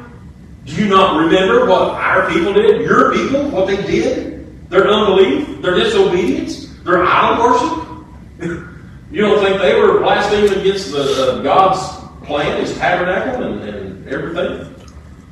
do 0.65 0.75
you 0.75 0.89
not 0.89 1.19
remember 1.19 1.67
what 1.67 1.95
our 1.95 2.31
people 2.31 2.53
did? 2.53 2.83
Your 2.83 3.13
people, 3.13 3.51
what 3.51 3.67
they 3.67 3.77
did? 3.77 4.71
Their 4.71 4.89
unbelief, 4.89 5.61
their 5.61 5.75
disobedience, 5.75 6.69
their 6.85 7.05
idol 7.05 7.45
worship? 7.45 8.07
you 9.11 9.21
don't 9.21 9.43
think 9.45 9.61
they 9.61 9.79
were 9.81 10.01
blaspheming 10.01 10.61
against 10.61 10.93
the, 10.93 11.03
uh, 11.03 11.43
God's 11.43 11.81
plan, 12.27 12.61
His 12.61 12.77
tabernacle, 12.79 13.43
and, 13.43 13.61
and 13.63 14.09
everything? 14.09 14.73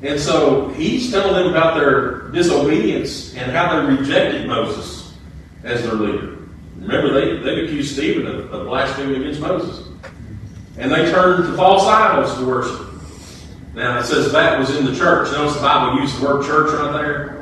And 0.03 0.19
so 0.19 0.69
he's 0.71 1.11
telling 1.11 1.35
them 1.35 1.49
about 1.49 1.75
their 1.75 2.31
disobedience 2.31 3.35
and 3.35 3.53
how 3.53 3.81
they 3.81 3.97
rejected 3.97 4.47
Moses 4.47 5.15
as 5.63 5.83
their 5.83 5.95
leader. 5.95 6.39
Remember, 6.79 7.13
they, 7.13 7.37
they 7.43 7.65
accused 7.65 7.93
Stephen 7.93 8.27
of, 8.27 8.53
of 8.53 8.67
blaspheming 8.67 9.21
against 9.21 9.41
Moses. 9.41 9.87
And 10.79 10.91
they 10.91 11.11
turned 11.11 11.45
to 11.45 11.57
false 11.57 11.85
idols 11.85 12.35
to 12.39 12.47
worship. 12.47 12.90
Now 13.75 13.99
it 13.99 14.05
says 14.05 14.33
that 14.33 14.59
was 14.59 14.75
in 14.77 14.85
the 14.85 14.95
church. 14.95 15.31
Notice 15.33 15.55
the 15.55 15.63
Bible 15.63 16.01
used 16.01 16.21
the 16.21 16.27
word 16.27 16.45
church 16.45 16.73
right 16.73 16.93
there. 16.93 17.41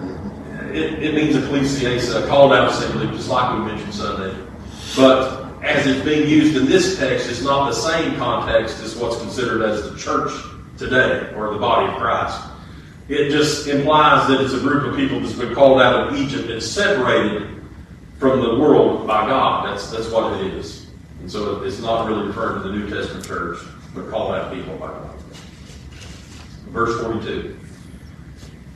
It, 0.73 1.03
it 1.03 1.15
means 1.15 1.35
a 1.35 1.45
ecclesia, 1.45 1.91
a 1.91 2.25
uh, 2.25 2.29
called 2.29 2.53
out 2.53 2.71
assembly, 2.71 3.07
just 3.17 3.31
like 3.31 3.59
we 3.59 3.65
mentioned 3.65 3.95
Sunday. 3.95 4.37
But 4.95 5.49
as 5.63 5.87
it's 5.87 6.05
being 6.05 6.29
used 6.29 6.57
in 6.57 6.67
this 6.67 6.99
text, 6.99 7.31
it's 7.31 7.43
not 7.43 7.69
the 7.69 7.75
same 7.75 8.17
context 8.17 8.81
as 8.83 8.95
what's 8.97 9.17
considered 9.17 9.63
as 9.63 9.91
the 9.91 9.97
church 9.99 10.31
today 10.77 11.33
or 11.35 11.53
the 11.55 11.59
body 11.59 11.91
of 11.91 11.99
Christ. 11.99 12.39
It 13.09 13.31
just 13.31 13.67
implies 13.67 14.29
that 14.29 14.43
it's 14.43 14.53
a 14.53 14.61
group 14.61 14.85
of 14.85 14.97
people 14.97 15.21
that's 15.21 15.33
been 15.33 15.55
called 15.55 15.81
out 15.81 16.09
of 16.09 16.17
Egypt 16.17 16.51
and 16.51 16.63
separated 16.63 17.63
from 18.19 18.43
the 18.43 18.59
world 18.59 19.07
by 19.07 19.27
God. 19.27 19.67
That's 19.67 19.91
that's 19.91 20.11
what 20.11 20.39
it 20.41 20.53
is. 20.55 20.91
And 21.21 21.31
so 21.31 21.63
it's 21.63 21.81
not 21.81 22.07
really 22.07 22.27
referring 22.27 22.63
to 22.63 22.69
the 22.69 22.75
New 22.75 22.91
Testament 22.91 23.25
church, 23.27 23.59
but 23.95 24.11
called 24.11 24.35
out 24.35 24.53
people 24.53 24.77
by 24.77 24.89
God. 24.89 25.18
Verse 26.71 27.01
42. 27.01 27.59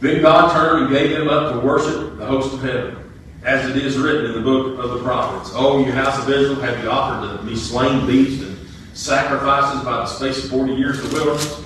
Then 0.01 0.21
God 0.21 0.53
turned 0.53 0.87
and 0.87 0.93
gave 0.93 1.17
them 1.17 1.29
up 1.29 1.53
to 1.53 1.61
worship 1.61 2.19
the 2.19 2.27
host 2.27 2.53
of 2.55 2.63
heaven, 2.63 2.97
as 3.45 3.69
it 3.71 3.77
is 3.77 3.97
written 3.97 4.27
in 4.27 4.33
the 4.33 4.41
book 4.41 4.79
of 4.83 4.91
the 4.91 5.03
prophets. 5.03 5.53
Oh, 5.55 5.85
you 5.85 5.93
house 5.93 6.19
of 6.19 6.29
Israel, 6.29 6.61
have 6.61 6.83
you 6.83 6.91
offered 6.91 7.39
to 7.39 7.45
be 7.45 7.55
slain 7.55 8.05
beasts 8.07 8.43
and 8.43 8.53
sacrifices 8.95 9.85
by 9.85 9.99
the 9.99 10.07
space 10.07 10.45
of 10.45 10.51
40 10.51 10.75
years 10.75 10.99
in 10.99 11.09
the 11.09 11.15
wilderness. 11.15 11.65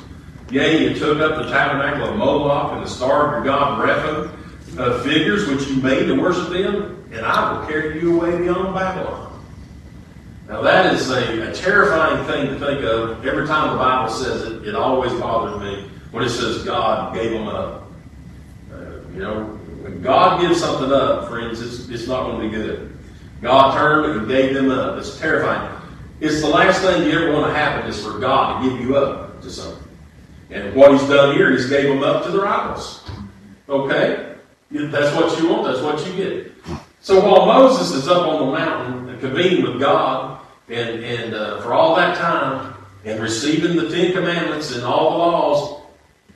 Yea, 0.50 0.88
you 0.88 0.98
took 0.98 1.18
up 1.18 1.42
the 1.42 1.50
tabernacle 1.50 2.10
of 2.10 2.16
Moloch 2.16 2.72
and 2.74 2.84
the 2.84 2.88
star 2.88 3.26
of 3.26 3.44
your 3.44 3.44
god 3.44 3.82
Rephaim, 3.82 4.78
uh, 4.78 5.02
figures 5.02 5.48
which 5.48 5.66
you 5.68 5.76
made 5.82 6.06
to 6.06 6.20
worship 6.20 6.50
them, 6.50 7.04
and 7.12 7.24
I 7.24 7.52
will 7.52 7.66
carry 7.66 8.00
you 8.00 8.20
away 8.20 8.38
beyond 8.38 8.74
Babylon. 8.74 9.42
Now 10.48 10.62
that 10.62 10.94
is 10.94 11.10
a, 11.10 11.50
a 11.50 11.54
terrifying 11.54 12.24
thing 12.26 12.46
to 12.46 12.58
think 12.64 12.84
of. 12.84 13.26
Every 13.26 13.46
time 13.46 13.72
the 13.72 13.78
Bible 13.78 14.12
says 14.12 14.42
it, 14.42 14.68
it 14.68 14.74
always 14.76 15.12
bothers 15.14 15.60
me 15.60 15.90
when 16.16 16.24
it 16.24 16.30
says 16.30 16.64
God 16.64 17.14
gave 17.14 17.30
them 17.30 17.46
up. 17.46 17.92
Uh, 18.72 18.76
you 19.12 19.20
know, 19.20 19.44
when 19.82 20.00
God 20.00 20.40
gives 20.40 20.60
something 20.60 20.90
up, 20.90 21.28
friends, 21.28 21.60
it's, 21.60 21.90
it's 21.90 22.08
not 22.08 22.22
going 22.22 22.40
to 22.40 22.48
be 22.48 22.56
good. 22.56 22.96
God 23.42 23.76
turned 23.76 24.18
and 24.18 24.26
gave 24.26 24.54
them 24.54 24.70
up. 24.70 24.98
It's 24.98 25.18
terrifying. 25.18 25.78
It's 26.20 26.40
the 26.40 26.48
last 26.48 26.80
thing 26.80 27.02
you 27.02 27.18
ever 27.18 27.34
want 27.34 27.48
to 27.48 27.52
happen 27.52 27.86
is 27.90 28.02
for 28.02 28.18
God 28.18 28.62
to 28.62 28.70
give 28.70 28.80
you 28.80 28.96
up 28.96 29.42
to 29.42 29.50
something. 29.50 29.86
And 30.48 30.74
what 30.74 30.92
he's 30.92 31.06
done 31.06 31.36
here, 31.36 31.52
he's 31.52 31.68
gave 31.68 31.86
them 31.86 32.02
up 32.02 32.24
to 32.24 32.30
the 32.30 32.40
idols. 32.40 33.06
Okay? 33.68 34.36
That's 34.70 35.14
what 35.14 35.38
you 35.38 35.50
want, 35.50 35.64
that's 35.64 35.82
what 35.82 36.06
you 36.06 36.16
get. 36.16 36.52
So 37.02 37.20
while 37.20 37.44
Moses 37.44 37.94
is 37.94 38.08
up 38.08 38.26
on 38.26 38.46
the 38.46 38.58
mountain 38.58 39.20
convening 39.20 39.64
with 39.64 39.78
God, 39.78 40.40
and, 40.70 41.04
and 41.04 41.34
uh, 41.34 41.60
for 41.60 41.74
all 41.74 41.94
that 41.96 42.16
time, 42.16 42.74
and 43.04 43.20
receiving 43.20 43.76
the 43.76 43.90
Ten 43.90 44.12
Commandments 44.12 44.74
and 44.74 44.82
all 44.82 45.10
the 45.10 45.18
laws, 45.18 45.85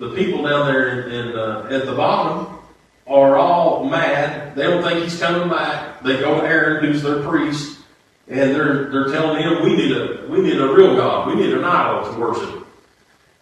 the 0.01 0.15
people 0.15 0.43
down 0.43 0.67
there 0.67 1.09
in, 1.09 1.13
in 1.13 1.39
uh, 1.39 1.69
at 1.71 1.87
the 1.87 1.95
bottom 1.95 2.59
are 3.07 3.37
all 3.37 3.85
mad. 3.85 4.57
They 4.57 4.65
don't 4.65 4.83
think 4.83 5.05
he's 5.05 5.21
coming 5.21 5.49
back. 5.49 6.03
They 6.03 6.19
go 6.19 6.41
to 6.41 6.47
Aaron, 6.47 6.85
who's 6.85 7.03
their 7.03 7.23
priest, 7.23 7.79
and 8.27 8.55
they're 8.55 8.91
they're 8.91 9.13
telling 9.13 9.43
him, 9.43 9.63
"We 9.63 9.77
need 9.77 9.93
a 9.93 10.27
we 10.29 10.41
need 10.41 10.61
a 10.61 10.73
real 10.73 10.97
God. 10.97 11.29
We 11.29 11.35
need 11.37 11.53
an 11.53 11.65
idol 11.65 12.13
to 12.13 12.19
worship." 12.19 12.67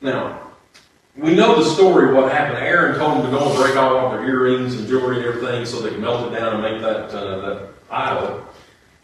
Now, 0.01 0.49
we 1.17 1.35
know 1.35 1.57
the 1.63 1.69
story 1.69 2.11
of 2.11 2.15
what 2.15 2.31
happened. 2.31 2.59
Aaron 2.59 2.99
told 2.99 3.19
them 3.19 3.31
to 3.31 3.37
go 3.37 3.49
and 3.49 3.59
break 3.59 3.77
all 3.77 4.07
of 4.07 4.13
their 4.13 4.29
earrings 4.29 4.77
and 4.77 4.87
jewelry 4.87 5.17
and 5.17 5.27
everything 5.27 5.67
so 5.67 5.81
they 5.81 5.91
can 5.91 6.01
melt 6.01 6.33
it 6.33 6.39
down 6.39 6.55
and 6.55 6.63
make 6.63 6.81
that, 6.81 7.11
uh, 7.11 7.41
that 7.41 7.69
idol, 7.91 8.47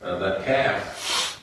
uh, 0.00 0.18
that 0.18 0.44
calf. 0.44 1.42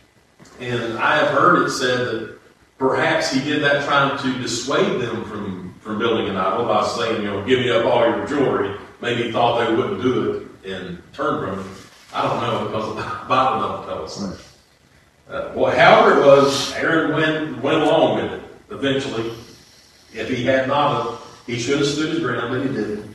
And 0.62 0.98
I 0.98 1.18
have 1.18 1.30
heard 1.30 1.66
it 1.66 1.72
said 1.72 2.08
that 2.08 2.40
perhaps 2.78 3.32
he 3.32 3.42
did 3.42 3.64
that 3.64 3.84
trying 3.84 4.18
to 4.20 4.40
dissuade 4.40 5.02
them 5.02 5.26
from, 5.26 5.71
from 5.82 6.00
building 6.00 6.30
an 6.30 6.38
idol 6.38 6.66
by 6.66 6.88
saying, 6.88 7.24
you 7.24 7.28
know, 7.28 7.44
give 7.46 7.60
me 7.60 7.72
up 7.72 7.86
all 7.86 8.08
your 8.08 8.26
jewelry. 8.28 8.78
Maybe 9.02 9.32
thought 9.32 9.66
they 9.66 9.76
wouldn't 9.76 10.02
do 10.02 10.48
it 10.64 10.72
and 10.72 11.02
turn 11.14 11.44
from 11.44 11.60
it. 11.60 11.66
I 12.14 12.22
don't 12.24 12.42
know 12.42 12.66
because 12.66 12.96
the 12.96 13.28
Bible 13.28 13.60
doesn't 13.68 13.88
tell 13.88 14.04
us. 14.04 14.56
Uh, 15.30 15.52
well, 15.56 15.76
however 15.76 16.22
it 16.22 16.26
was, 16.26 16.74
Aaron 16.74 17.14
went, 17.14 17.64
went 17.64 17.82
along 17.82 18.22
with 18.22 18.34
it 18.34 18.44
eventually. 18.70 19.32
If 20.14 20.30
he 20.30 20.44
had 20.44 20.68
not, 20.68 21.22
he 21.48 21.58
should 21.58 21.80
have 21.80 21.88
stood 21.88 22.10
his 22.10 22.20
ground, 22.20 22.52
but 22.52 22.62
he 22.62 22.68
didn't. 22.68 23.12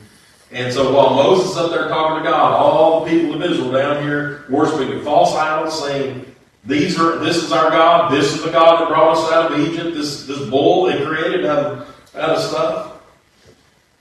And 0.50 0.72
so 0.72 0.94
while 0.94 1.14
Moses 1.14 1.50
is 1.50 1.56
up 1.56 1.70
there 1.70 1.88
talking 1.88 2.22
to 2.22 2.30
God, 2.30 2.52
all 2.52 3.04
the 3.04 3.10
people 3.10 3.34
of 3.34 3.42
Israel 3.42 3.72
down 3.72 4.02
here 4.02 4.44
worshiping 4.48 5.02
false 5.02 5.34
idols, 5.34 5.82
saying, 5.82 6.24
"These 6.64 6.98
are 6.98 7.18
this 7.18 7.42
is 7.42 7.50
our 7.52 7.68
God. 7.70 8.12
This 8.12 8.32
is 8.32 8.42
the 8.42 8.52
God 8.52 8.80
that 8.80 8.88
brought 8.88 9.16
us 9.16 9.32
out 9.32 9.52
of 9.52 9.58
Egypt. 9.58 9.94
This 9.94 10.24
this 10.24 10.38
bull 10.48 10.84
they 10.84 11.04
created 11.04 11.44
out 11.46 11.58
of 11.58 11.95
out 12.16 12.30
of 12.30 12.42
stuff." 12.42 12.92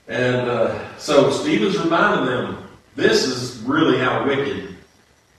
And 0.08 0.50
uh, 0.50 0.98
so 0.98 1.32
Stephen's 1.32 1.78
reminding 1.78 2.26
them, 2.26 2.68
this 2.96 3.24
is 3.24 3.60
really 3.64 3.98
how 3.98 4.26
wicked 4.26 4.76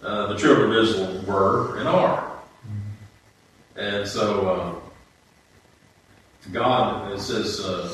uh, 0.03 0.27
the 0.27 0.37
children 0.37 0.71
of 0.71 0.77
Israel 0.77 1.23
were 1.27 1.79
and 1.79 1.89
are. 1.89 2.33
And 3.77 4.07
so. 4.07 4.49
Uh, 4.49 4.87
God, 6.53 7.13
it 7.13 7.21
says, 7.21 7.61
uh, 7.61 7.93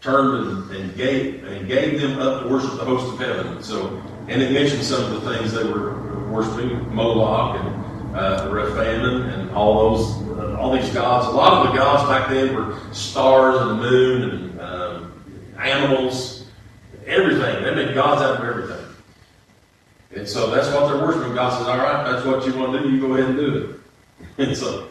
turned 0.00 0.70
and, 0.70 0.70
and, 0.70 0.96
gave 0.96 1.44
and 1.44 1.68
gave 1.68 2.00
them 2.00 2.18
up 2.18 2.42
to 2.42 2.48
worship 2.48 2.70
the 2.78 2.84
host 2.84 3.12
of 3.12 3.18
heaven. 3.18 3.62
So, 3.62 4.02
and 4.28 4.42
it 4.42 4.52
mentions 4.52 4.86
some 4.86 5.04
of 5.04 5.22
the 5.22 5.34
things 5.34 5.52
they 5.52 5.64
were 5.64 6.28
worshiping, 6.30 6.94
Moloch 6.94 7.60
and 7.60 8.16
uh, 8.16 8.48
Rephaim 8.50 9.22
and 9.28 9.50
all 9.50 9.96
those, 9.96 10.29
all 10.60 10.72
these 10.72 10.90
gods. 10.90 11.26
A 11.26 11.30
lot 11.30 11.66
of 11.66 11.72
the 11.72 11.78
gods 11.78 12.08
back 12.08 12.28
then 12.28 12.54
were 12.54 12.78
stars 12.92 13.60
and 13.62 13.70
the 13.70 13.74
moon 13.74 14.30
and 14.30 14.60
um, 14.60 15.54
animals, 15.58 16.44
everything. 17.06 17.64
They 17.64 17.74
made 17.74 17.94
gods 17.94 18.20
out 18.20 18.40
of 18.40 18.46
everything. 18.46 18.86
And 20.14 20.28
so 20.28 20.50
that's 20.50 20.68
what 20.68 20.88
they're 20.88 21.02
worshiping. 21.02 21.34
God 21.34 21.56
says, 21.56 21.66
all 21.66 21.78
right, 21.78 22.10
that's 22.10 22.26
what 22.26 22.46
you 22.46 22.58
want 22.58 22.72
to 22.74 22.82
do. 22.82 22.90
You 22.90 23.00
go 23.00 23.14
ahead 23.14 23.30
and 23.30 23.36
do 23.38 23.56
it. 23.56 23.76
And 24.36 24.56
so 24.56 24.90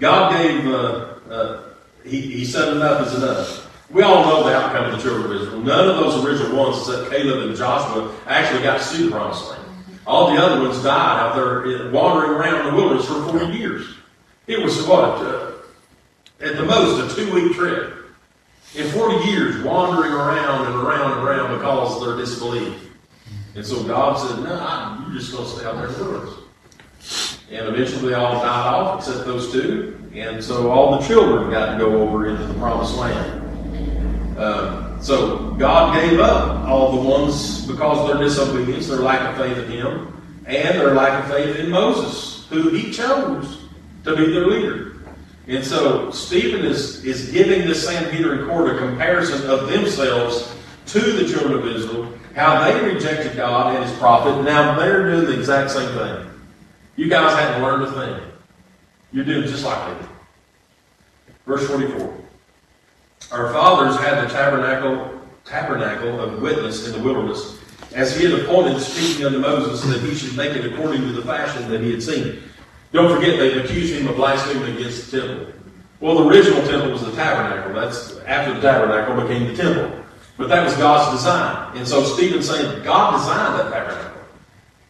God 0.00 0.32
gave 0.32 0.66
uh, 0.66 1.14
uh 1.30 1.62
he, 2.04 2.20
he 2.20 2.44
said 2.44 2.76
enough 2.76 3.06
is 3.06 3.14
enough. 3.14 3.90
We 3.90 4.02
all 4.02 4.24
know 4.24 4.48
the 4.48 4.56
outcome 4.56 4.86
of 4.86 4.92
the 4.96 5.02
children 5.02 5.30
of 5.30 5.40
Israel. 5.40 5.60
None 5.60 5.88
of 5.88 5.96
those 5.96 6.24
original 6.24 6.56
ones, 6.56 6.78
except 6.78 7.10
Caleb 7.10 7.48
and 7.48 7.56
Joshua, 7.56 8.12
actually 8.26 8.62
got 8.64 8.78
to 8.78 8.84
see 8.84 9.04
the 9.04 9.10
promised 9.12 9.48
land. 9.50 9.62
All 10.04 10.34
the 10.34 10.40
other 10.40 10.62
ones 10.62 10.82
died 10.82 11.20
out 11.20 11.36
there 11.36 11.90
wandering 11.92 12.32
around 12.32 12.66
in 12.66 12.74
the 12.74 12.80
wilderness 12.80 13.06
for 13.06 13.38
40 13.38 13.56
years. 13.56 13.95
It 14.46 14.62
was 14.62 14.86
what? 14.86 15.22
Uh, 15.22 15.52
at 16.40 16.56
the 16.56 16.64
most, 16.64 17.12
a 17.12 17.16
two 17.16 17.32
week 17.32 17.54
trip. 17.54 17.94
In 18.74 18.88
40 18.90 19.30
years, 19.30 19.62
wandering 19.64 20.12
around 20.12 20.66
and 20.66 20.76
around 20.76 21.12
and 21.12 21.26
around 21.26 21.56
because 21.56 21.96
of 21.96 22.06
their 22.06 22.16
disbelief. 22.16 22.90
And 23.54 23.64
so 23.64 23.82
God 23.84 24.18
said, 24.18 24.44
No, 24.44 25.04
you're 25.06 25.18
just 25.18 25.32
going 25.32 25.44
to 25.44 25.50
stay 25.50 25.64
out 25.64 25.76
there 25.76 25.88
the 25.88 26.04
wilderness. 26.04 27.38
And 27.50 27.68
eventually 27.68 28.10
they 28.10 28.14
all 28.14 28.34
died 28.34 28.74
off 28.74 29.00
except 29.00 29.24
those 29.24 29.50
two. 29.50 29.98
And 30.14 30.42
so 30.44 30.70
all 30.70 30.98
the 30.98 31.06
children 31.06 31.50
got 31.50 31.72
to 31.72 31.78
go 31.78 32.02
over 32.02 32.28
into 32.28 32.44
the 32.46 32.54
promised 32.54 32.96
land. 32.96 34.38
Uh, 34.38 35.00
so 35.00 35.52
God 35.52 35.98
gave 36.00 36.20
up 36.20 36.66
all 36.68 37.00
the 37.00 37.08
ones 37.08 37.66
because 37.66 37.98
of 37.98 38.08
their 38.08 38.18
disobedience, 38.18 38.88
their 38.88 38.98
lack 38.98 39.22
of 39.30 39.38
faith 39.38 39.56
in 39.56 39.70
Him, 39.70 40.22
and 40.44 40.78
their 40.78 40.92
lack 40.92 41.24
of 41.24 41.30
faith 41.30 41.56
in 41.56 41.70
Moses, 41.70 42.46
who 42.50 42.70
He 42.70 42.92
chose 42.92 43.65
to 44.06 44.16
be 44.16 44.32
their 44.32 44.46
leader. 44.46 44.96
And 45.48 45.64
so 45.64 46.10
Stephen 46.10 46.64
is, 46.64 47.04
is 47.04 47.30
giving 47.30 47.66
this 47.66 47.86
Sanhedrin 47.86 48.48
court 48.48 48.74
a 48.74 48.78
comparison 48.78 49.48
of 49.48 49.68
themselves 49.68 50.52
to 50.86 51.00
the 51.00 51.28
children 51.28 51.58
of 51.58 51.66
Israel, 51.66 52.12
how 52.34 52.64
they 52.64 52.94
rejected 52.94 53.36
God 53.36 53.74
and 53.74 53.84
His 53.84 53.96
prophet. 53.98 54.42
Now 54.42 54.78
they're 54.78 55.10
doing 55.10 55.26
the 55.26 55.38
exact 55.38 55.70
same 55.70 55.88
thing. 55.96 56.30
You 56.96 57.08
guys 57.08 57.38
hadn't 57.38 57.62
learned 57.62 57.84
a 57.84 57.92
thing. 57.92 58.32
You're 59.12 59.24
doing 59.24 59.42
just 59.42 59.64
like 59.64 59.94
they 59.94 60.00
did. 60.00 60.10
Verse 61.46 61.66
44. 61.68 62.14
Our 63.32 63.52
fathers 63.52 63.96
had 63.96 64.24
the 64.24 64.32
tabernacle, 64.32 65.20
tabernacle 65.44 66.20
of 66.20 66.40
witness 66.40 66.86
in 66.86 66.92
the 66.92 67.00
wilderness, 67.00 67.58
as 67.94 68.16
he 68.16 68.30
had 68.30 68.40
appointed, 68.40 68.80
speaking 68.80 69.26
unto 69.26 69.38
Moses, 69.38 69.82
that 69.90 70.00
he 70.00 70.14
should 70.14 70.36
make 70.36 70.56
it 70.56 70.72
according 70.72 71.02
to 71.02 71.12
the 71.12 71.22
fashion 71.22 71.68
that 71.70 71.80
he 71.80 71.92
had 71.92 72.02
seen. 72.02 72.42
Don't 72.92 73.14
forget, 73.14 73.38
they've 73.38 73.64
accused 73.64 73.94
him 73.94 74.08
of 74.08 74.16
blaspheming 74.16 74.76
against 74.76 75.10
the 75.10 75.20
temple. 75.20 75.52
Well, 76.00 76.16
the 76.16 76.28
original 76.28 76.66
temple 76.66 76.92
was 76.92 77.04
the 77.04 77.12
tabernacle. 77.12 77.74
That's 77.74 78.18
after 78.20 78.54
the 78.54 78.60
tabernacle 78.60 79.20
became 79.22 79.48
the 79.48 79.56
temple. 79.56 80.04
But 80.36 80.48
that 80.50 80.64
was 80.64 80.76
God's 80.76 81.16
design. 81.16 81.76
And 81.76 81.88
so 81.88 82.04
Stephen's 82.04 82.48
saying 82.48 82.84
God 82.84 83.18
designed 83.18 83.58
that 83.58 83.72
tabernacle. 83.72 84.22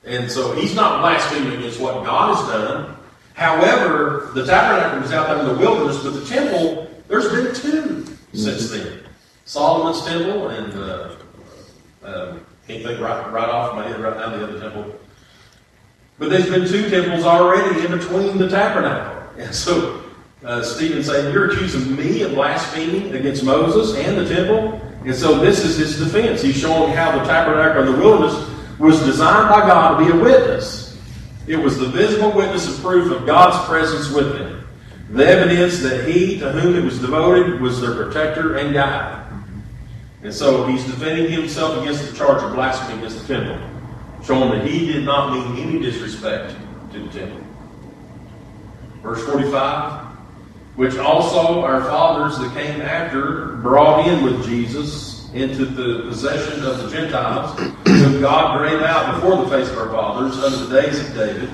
And 0.05 0.31
so 0.31 0.53
he's 0.55 0.75
not 0.75 1.01
blaspheming 1.01 1.59
against 1.59 1.81
what 1.81 2.05
God 2.05 2.37
has 2.37 2.49
done. 2.49 2.97
However, 3.35 4.31
the 4.35 4.47
tabernacle 4.47 5.01
was 5.01 5.13
out 5.13 5.29
there 5.29 5.41
in 5.41 5.47
the 5.47 5.59
wilderness, 5.59 6.03
but 6.03 6.11
the 6.11 6.25
temple, 6.25 6.91
there's 7.07 7.31
been 7.31 7.55
two 7.55 8.07
since 8.33 8.71
then. 8.71 9.01
Solomon's 9.45 10.05
temple 10.05 10.49
and 10.49 10.73
uh, 10.75 11.17
uh, 12.03 12.39
can't 12.67 12.83
think 12.83 13.01
right, 13.01 13.33
right 13.33 13.49
off 13.49 13.75
my 13.75 13.87
head 13.87 14.01
right 14.01 14.17
now 14.17 14.31
the 14.31 14.43
other 14.43 14.61
temple. 14.61 14.95
But 16.19 16.31
there's 16.31 16.49
been 16.49 16.67
two 16.67 16.89
temples 16.89 17.25
already 17.25 17.85
in 17.85 17.93
between 17.97 18.39
the 18.39 18.49
tabernacle. 18.49 19.23
And 19.39 19.55
so 19.55 20.03
uh, 20.45 20.63
Stephen 20.63 21.03
saying, 21.03 21.33
You're 21.33 21.51
accusing 21.51 21.95
me 21.95 22.23
of 22.23 22.33
blaspheming 22.33 23.15
against 23.15 23.45
Moses 23.45 23.97
and 24.03 24.17
the 24.17 24.35
temple? 24.35 24.81
And 25.05 25.15
so 25.15 25.39
this 25.39 25.65
is 25.65 25.77
his 25.77 25.99
defense. 25.99 26.43
He's 26.43 26.57
showing 26.57 26.93
how 26.93 27.17
the 27.17 27.25
tabernacle 27.25 27.83
in 27.87 27.93
the 27.93 27.99
wilderness 27.99 28.51
was 28.79 28.99
designed 29.01 29.49
by 29.49 29.61
God 29.61 29.99
to 29.99 30.05
be 30.05 30.11
a 30.11 30.23
witness. 30.23 30.99
It 31.47 31.57
was 31.57 31.79
the 31.79 31.87
visible 31.87 32.33
witness 32.33 32.67
and 32.67 32.83
proof 32.83 33.13
of 33.13 33.25
God's 33.25 33.65
presence 33.69 34.11
with 34.11 34.33
them. 34.33 34.67
The 35.11 35.25
evidence 35.25 35.79
that 35.81 36.09
he 36.09 36.39
to 36.41 36.51
whom 36.51 36.75
it 36.75 36.83
was 36.83 36.99
devoted 36.99 37.61
was 37.61 37.81
their 37.81 37.95
protector 37.95 38.57
and 38.57 38.75
guide. 38.75 39.25
And 40.25 40.35
so 40.35 40.67
he's 40.67 40.85
defending 40.85 41.31
himself 41.31 41.81
against 41.81 42.11
the 42.11 42.17
charge 42.17 42.43
of 42.43 42.53
blasphemy 42.55 42.99
against 42.99 43.25
the 43.25 43.35
temple, 43.35 43.65
showing 44.27 44.51
that 44.51 44.67
he 44.67 44.87
did 44.93 45.05
not 45.05 45.33
mean 45.33 45.69
any 45.69 45.81
disrespect 45.81 46.55
to 46.93 47.01
the 47.01 47.09
temple. 47.19 47.41
Verse 49.03 49.25
45 49.25 50.07
which 50.77 50.97
also 50.99 51.63
our 51.63 51.83
fathers 51.85 52.39
that 52.39 52.53
came 52.53 52.83
after 52.83 53.57
brought 53.57 54.07
in 54.07 54.23
with 54.23 54.45
Jesus 54.45 55.29
into 55.33 55.65
the 55.65 56.03
possession 56.09 56.65
of 56.65 56.79
the 56.83 56.91
Gentiles, 56.91 57.59
whom 57.87 58.21
God 58.21 58.59
drave 58.59 58.83
out 58.83 59.15
before 59.15 59.43
the 59.43 59.51
face 59.51 59.69
of 59.71 59.79
our 59.79 59.89
fathers 59.89 60.37
under 60.39 60.67
the 60.67 60.83
days 60.83 61.01
of 61.01 61.15
David, 61.15 61.49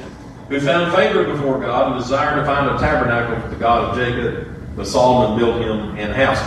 who 0.49 0.61
found 0.61 0.93
favor 0.95 1.25
before 1.25 1.61
God 1.61 1.93
and 1.93 2.03
desired 2.03 2.41
to 2.41 2.45
find 2.45 2.69
a 2.69 2.79
tabernacle 2.79 3.41
for 3.41 3.49
the 3.49 3.61
God 3.61 3.91
of 3.91 3.97
Jacob, 3.97 4.77
but 4.77 4.87
Solomon 4.87 5.39
built 5.39 5.63
him 5.63 5.97
an 5.99 6.11
house. 6.11 6.43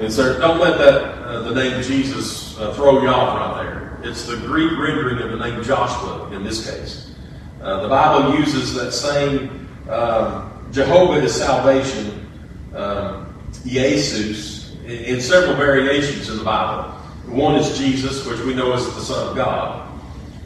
And 0.00 0.12
so 0.12 0.38
don't 0.38 0.60
let 0.60 0.78
that 0.78 1.02
uh, 1.24 1.42
the 1.42 1.54
name 1.54 1.78
of 1.78 1.84
Jesus 1.84 2.58
uh, 2.58 2.72
throw 2.74 3.02
you 3.02 3.08
off 3.08 3.56
right 3.56 3.64
there. 3.64 3.71
It's 4.04 4.26
the 4.26 4.36
Greek 4.36 4.76
rendering 4.78 5.18
of 5.18 5.30
the 5.30 5.36
name 5.38 5.62
Joshua 5.62 6.30
in 6.32 6.42
this 6.42 6.68
case. 6.68 7.14
Uh, 7.60 7.82
the 7.82 7.88
Bible 7.88 8.36
uses 8.36 8.74
that 8.74 8.92
same 8.92 9.68
um, 9.88 10.68
Jehovah 10.72 11.22
is 11.24 11.34
salvation, 11.34 12.26
um, 12.74 13.32
Jesus, 13.64 14.74
in, 14.84 14.90
in 14.90 15.20
several 15.20 15.54
variations 15.54 16.28
in 16.28 16.36
the 16.36 16.42
Bible. 16.42 16.90
One 17.26 17.54
is 17.54 17.78
Jesus, 17.78 18.26
which 18.26 18.40
we 18.40 18.54
know 18.54 18.72
is 18.72 18.84
the 18.94 19.00
Son 19.00 19.28
of 19.28 19.36
God. 19.36 19.88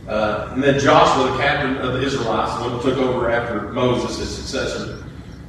Uh, 0.06 0.50
and 0.52 0.62
then 0.62 0.78
Joshua, 0.78 1.32
the 1.32 1.38
captain 1.38 1.78
of 1.78 1.94
the 1.94 2.02
Israelites, 2.02 2.54
the 2.56 2.68
one 2.68 2.72
who 2.72 2.82
took 2.82 2.98
over 2.98 3.30
after 3.30 3.72
Moses, 3.72 4.18
his 4.18 4.36
successor. 4.36 5.04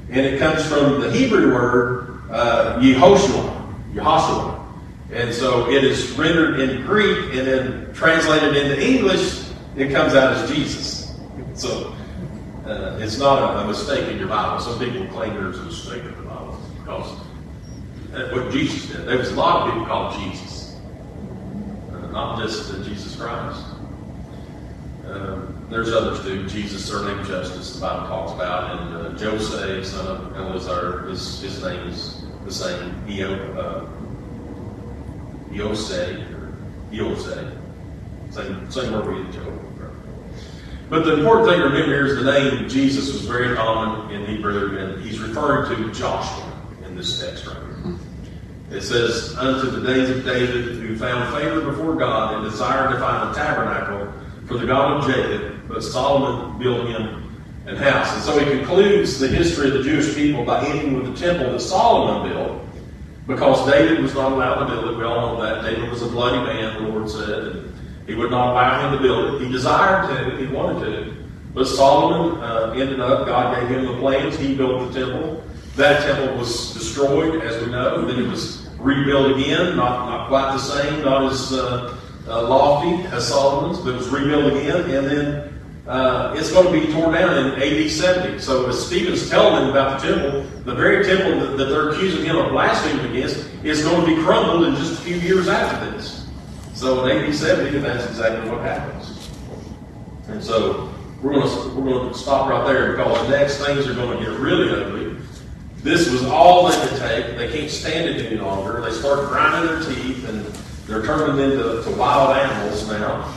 And 0.09 0.25
it 0.25 0.39
comes 0.39 0.65
from 0.65 1.01
the 1.01 1.11
Hebrew 1.11 1.53
word 1.53 2.21
uh, 2.31 2.79
Yehoshua, 2.79 3.93
Yehoshua. 3.93 4.56
And 5.11 5.33
so 5.33 5.69
it 5.69 5.83
is 5.83 6.11
rendered 6.11 6.59
in 6.59 6.81
Greek 6.85 7.33
and 7.33 7.47
then 7.47 7.93
translated 7.93 8.55
into 8.55 8.85
English, 8.85 9.43
it 9.75 9.91
comes 9.91 10.13
out 10.15 10.33
as 10.33 10.51
Jesus. 10.51 11.15
So 11.53 11.95
uh, 12.65 12.97
it's 12.99 13.17
not 13.17 13.55
a, 13.55 13.59
a, 13.59 13.67
mistake 13.67 14.09
in 14.09 14.17
your 14.17 14.27
Bible. 14.27 14.59
Some 14.59 14.79
people 14.79 15.07
claim 15.07 15.33
there's 15.33 15.59
a 15.59 15.63
mistake 15.63 16.03
in 16.03 16.15
the 16.15 16.23
Bible 16.23 16.59
because 16.79 17.19
that's 18.11 18.33
what 18.33 18.51
Jesus 18.51 18.91
did. 18.91 19.07
There 19.07 19.17
was 19.17 19.31
a 19.31 19.35
lot 19.35 19.67
of 19.67 19.73
people 19.73 19.87
called 19.87 20.19
Jesus, 20.19 20.75
uh, 21.91 22.11
not 22.11 22.41
just 22.41 22.73
uh, 22.73 22.83
Jesus 22.83 23.15
Christ. 23.15 23.63
Um, 25.07 25.65
there's 25.69 25.91
others 25.91 26.21
too. 26.21 26.47
Jesus, 26.47 26.85
surname 26.85 27.25
Justus, 27.25 27.75
the 27.75 27.81
Bible 27.81 28.07
talks 28.07 28.33
about, 28.33 28.79
and 28.79 29.17
uh, 29.17 29.83
son 29.83 30.07
of 30.07 30.35
Eleazar, 30.35 31.07
his, 31.07 31.41
his 31.41 31.63
name 31.63 31.87
is 31.87 32.23
the 32.43 32.51
same. 32.51 32.93
Eo, 33.09 33.33
uh, 33.57 33.96
Yosei, 35.57 36.31
or 36.33 36.53
Yosei. 36.91 37.57
Same, 38.31 38.69
same 38.69 38.93
word 38.93 39.07
we 39.07 39.23
get 39.23 39.33
Joe. 39.33 39.67
But 40.89 41.03
the 41.03 41.17
important 41.17 41.49
thing 41.49 41.59
to 41.59 41.65
remember 41.65 41.85
here 41.85 42.05
is 42.05 42.23
the 42.23 42.31
name 42.31 42.69
Jesus 42.69 43.11
was 43.11 43.23
very 43.23 43.55
common 43.55 44.09
in 44.15 44.25
Hebrew, 44.25 44.77
and 44.77 45.03
he's 45.03 45.19
referring 45.19 45.75
to 45.75 45.93
Joshua 45.93 46.49
in 46.85 46.95
this 46.95 47.19
text 47.19 47.45
right 47.45 47.57
here. 47.57 47.95
It 48.69 48.81
says, 48.81 49.35
Unto 49.37 49.69
the 49.69 49.85
days 49.85 50.09
of 50.09 50.23
David, 50.23 50.75
who 50.75 50.97
found 50.97 51.33
favor 51.35 51.61
before 51.61 51.95
God 51.95 52.35
and 52.35 52.49
desired 52.49 52.91
to 52.91 52.99
find 52.99 53.31
a 53.31 53.33
tabernacle 53.33 54.13
for 54.45 54.57
the 54.57 54.65
God 54.65 55.03
of 55.03 55.13
Jacob, 55.13 55.67
but 55.67 55.83
Solomon 55.83 56.57
built 56.57 56.87
him 56.87 57.27
an 57.65 57.75
house. 57.75 58.13
And 58.13 58.23
so 58.23 58.39
he 58.39 58.45
concludes 58.45 59.19
the 59.19 59.27
history 59.27 59.67
of 59.67 59.73
the 59.73 59.83
Jewish 59.83 60.15
people 60.15 60.45
by 60.45 60.65
ending 60.65 60.95
with 60.95 61.13
the 61.13 61.19
temple 61.19 61.51
that 61.51 61.59
Solomon 61.59 62.31
built, 62.31 62.61
because 63.27 63.69
David 63.69 64.01
was 64.01 64.13
not 64.13 64.31
allowed 64.31 64.65
to 64.65 64.65
build 64.65 64.89
it. 64.89 64.97
We 64.97 65.03
all 65.03 65.35
know 65.35 65.41
that. 65.43 65.61
David 65.63 65.89
was 65.89 66.01
a 66.01 66.07
bloody 66.07 66.37
man, 66.37 66.81
the 66.81 66.89
Lord 66.89 67.09
said, 67.09 67.29
and 67.29 67.73
he 68.07 68.15
would 68.15 68.31
not 68.31 68.53
allow 68.53 68.89
him 68.89 68.97
to 68.97 69.03
build 69.03 69.35
it. 69.35 69.45
He 69.45 69.51
desired 69.51 70.07
to, 70.07 70.37
he 70.37 70.47
wanted 70.47 70.85
to. 70.85 71.13
But 71.53 71.65
Solomon 71.65 72.41
uh, 72.41 72.71
ended 72.71 73.01
up, 73.01 73.27
God 73.27 73.59
gave 73.59 73.69
him 73.69 73.85
the 73.85 73.97
plans. 73.97 74.37
He 74.37 74.55
built 74.55 74.91
the 74.91 75.05
temple. 75.05 75.43
That 75.75 76.03
temple 76.03 76.37
was 76.37 76.73
destroyed, 76.73 77.41
as 77.41 77.63
we 77.63 77.71
know. 77.71 77.99
And 77.99 78.09
then 78.09 78.19
it 78.19 78.27
was 78.27 78.67
rebuilt 78.79 79.37
again, 79.37 79.75
not, 79.75 80.07
not 80.07 80.27
quite 80.29 80.53
the 80.53 80.59
same, 80.59 81.03
not 81.03 81.31
as 81.31 81.51
uh, 81.51 81.97
uh, 82.27 82.47
lofty 82.47 83.03
as 83.07 83.27
Solomon's, 83.27 83.79
but 83.79 83.95
it 83.95 83.97
was 83.97 84.09
rebuilt 84.09 84.53
again. 84.53 84.89
And 84.89 85.07
then 85.07 85.56
uh, 85.87 86.33
it's 86.35 86.51
going 86.51 86.65
to 86.65 86.87
be 86.87 86.91
torn 86.91 87.13
down 87.13 87.37
in 87.37 87.61
AD 87.61 87.89
70. 87.89 88.39
So 88.39 88.67
as 88.67 88.85
Stephen's 88.85 89.29
telling 89.29 89.55
them 89.55 89.69
about 89.69 90.01
the 90.01 90.07
temple, 90.07 90.41
the 90.65 90.75
very 90.75 91.05
temple 91.05 91.39
that, 91.39 91.57
that 91.57 91.65
they're 91.65 91.89
accusing 91.89 92.25
him 92.25 92.35
of 92.35 92.51
blaspheming 92.51 93.09
against 93.11 93.47
is 93.63 93.83
going 93.83 94.01
to 94.01 94.15
be 94.15 94.21
crumbled 94.21 94.67
in 94.67 94.75
just 94.75 94.99
a 94.99 95.01
few 95.03 95.15
years 95.15 95.47
after 95.47 95.89
this. 95.91 96.27
So 96.73 97.05
in 97.05 97.25
AD 97.25 97.33
70, 97.33 97.79
that's 97.79 98.05
exactly 98.05 98.49
what 98.49 98.61
happens. 98.61 99.29
And 100.27 100.43
so 100.43 100.93
we're 101.21 101.33
going 101.33 101.47
to 101.47 101.79
we're 101.79 101.91
going 101.91 102.13
to 102.13 102.19
stop 102.19 102.49
right 102.49 102.67
there 102.67 102.91
because 102.91 103.29
next 103.29 103.63
things 103.65 103.87
are 103.87 103.93
going 103.93 104.19
to 104.19 104.25
get 104.25 104.39
really 104.39 104.69
ugly. 104.69 105.15
This 105.77 106.11
was 106.11 106.25
all 106.25 106.67
they 106.67 106.87
could 106.87 106.99
take. 106.99 107.37
They 107.37 107.49
can't 107.49 107.71
stand 107.71 108.09
it 108.09 108.25
any 108.25 108.35
longer. 108.41 108.81
They 108.81 108.91
start 108.91 109.29
grinding 109.29 109.73
their 109.73 109.93
teeth 109.93 110.27
and 110.27 110.45
they're 110.85 111.05
turning 111.05 111.39
into 111.39 111.81
to 111.81 111.91
wild 111.97 112.35
animals 112.35 112.87
now. 112.89 113.33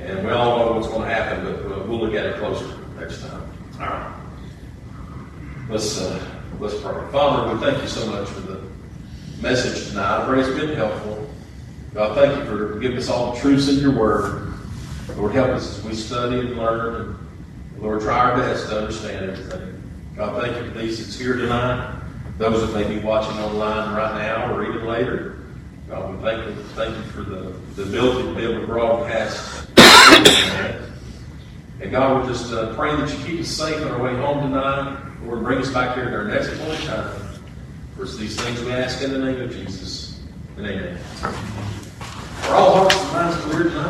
And 0.00 0.26
we 0.26 0.32
all 0.32 0.58
know 0.58 0.72
what's 0.72 0.88
going 0.88 1.08
to 1.08 1.14
happen, 1.14 1.44
but 1.44 1.61
look 2.02 2.14
at 2.14 2.26
it 2.26 2.36
closer 2.36 2.66
next 2.98 3.22
time. 3.22 3.48
All 3.74 3.86
right. 3.86 4.14
Let's 5.68 6.00
uh, 6.00 6.20
let's 6.58 6.80
pray. 6.80 7.10
Father, 7.12 7.54
we 7.54 7.60
thank 7.60 7.80
you 7.80 7.88
so 7.88 8.04
much 8.10 8.28
for 8.28 8.40
the 8.40 8.60
message 9.40 9.88
tonight. 9.88 10.22
I 10.22 10.26
pray 10.26 10.40
it's 10.40 10.58
been 10.58 10.74
helpful. 10.74 11.30
God, 11.94 12.16
thank 12.16 12.36
you 12.36 12.44
for 12.44 12.80
giving 12.80 12.98
us 12.98 13.08
all 13.08 13.32
the 13.32 13.40
truths 13.40 13.68
in 13.68 13.76
your 13.76 13.96
word. 13.96 14.52
Lord, 15.16 15.32
help 15.32 15.50
us 15.50 15.78
as 15.78 15.84
we 15.84 15.94
study 15.94 16.40
and 16.40 16.56
learn. 16.56 17.16
And 17.74 17.82
Lord, 17.82 18.00
try 18.00 18.18
our 18.30 18.36
best 18.36 18.68
to 18.70 18.78
understand 18.80 19.30
everything. 19.30 19.82
God, 20.16 20.42
thank 20.42 20.56
you 20.56 20.72
for 20.72 20.78
these 20.78 20.98
that's 20.98 21.18
here 21.18 21.36
tonight. 21.36 22.00
Those 22.38 22.66
that 22.66 22.74
may 22.74 22.92
be 22.92 23.00
watching 23.00 23.38
online 23.38 23.94
right 23.94 24.18
now 24.18 24.52
or 24.52 24.64
even 24.64 24.86
later. 24.86 25.38
God, 25.88 26.16
we 26.16 26.22
thank 26.22 26.46
you, 26.46 26.62
thank 26.74 26.96
you 26.96 27.02
for 27.12 27.22
the, 27.22 27.54
the 27.76 27.82
ability 27.82 28.28
to 28.28 28.34
be 28.34 28.42
able 28.42 28.60
to 28.60 28.66
broadcast. 28.66 29.68
And 31.82 31.90
God, 31.90 32.22
we're 32.22 32.28
just 32.32 32.52
uh, 32.52 32.74
praying 32.76 33.00
that 33.00 33.10
you 33.10 33.24
keep 33.24 33.40
us 33.40 33.48
safe 33.48 33.82
on 33.82 33.90
our 33.90 34.00
way 34.00 34.14
home 34.14 34.40
tonight. 34.40 35.02
Lord, 35.24 35.42
bring 35.42 35.58
us 35.58 35.70
back 35.70 35.96
here 35.96 36.04
at 36.04 36.14
our 36.14 36.24
next 36.24 36.56
point 36.58 36.80
in 36.80 36.86
time. 36.86 37.10
For 37.96 38.04
these 38.04 38.40
things 38.40 38.62
we 38.62 38.70
ask 38.70 39.02
in 39.02 39.12
the 39.12 39.18
name 39.18 39.40
of 39.40 39.50
Jesus. 39.50 40.20
And 40.56 40.66
amen. 40.66 40.98
Are 42.44 42.54
all 42.54 42.74
hearts 42.74 42.96
and 42.96 43.12
minds 43.12 43.36
clear 43.44 43.64
tonight? 43.64 43.82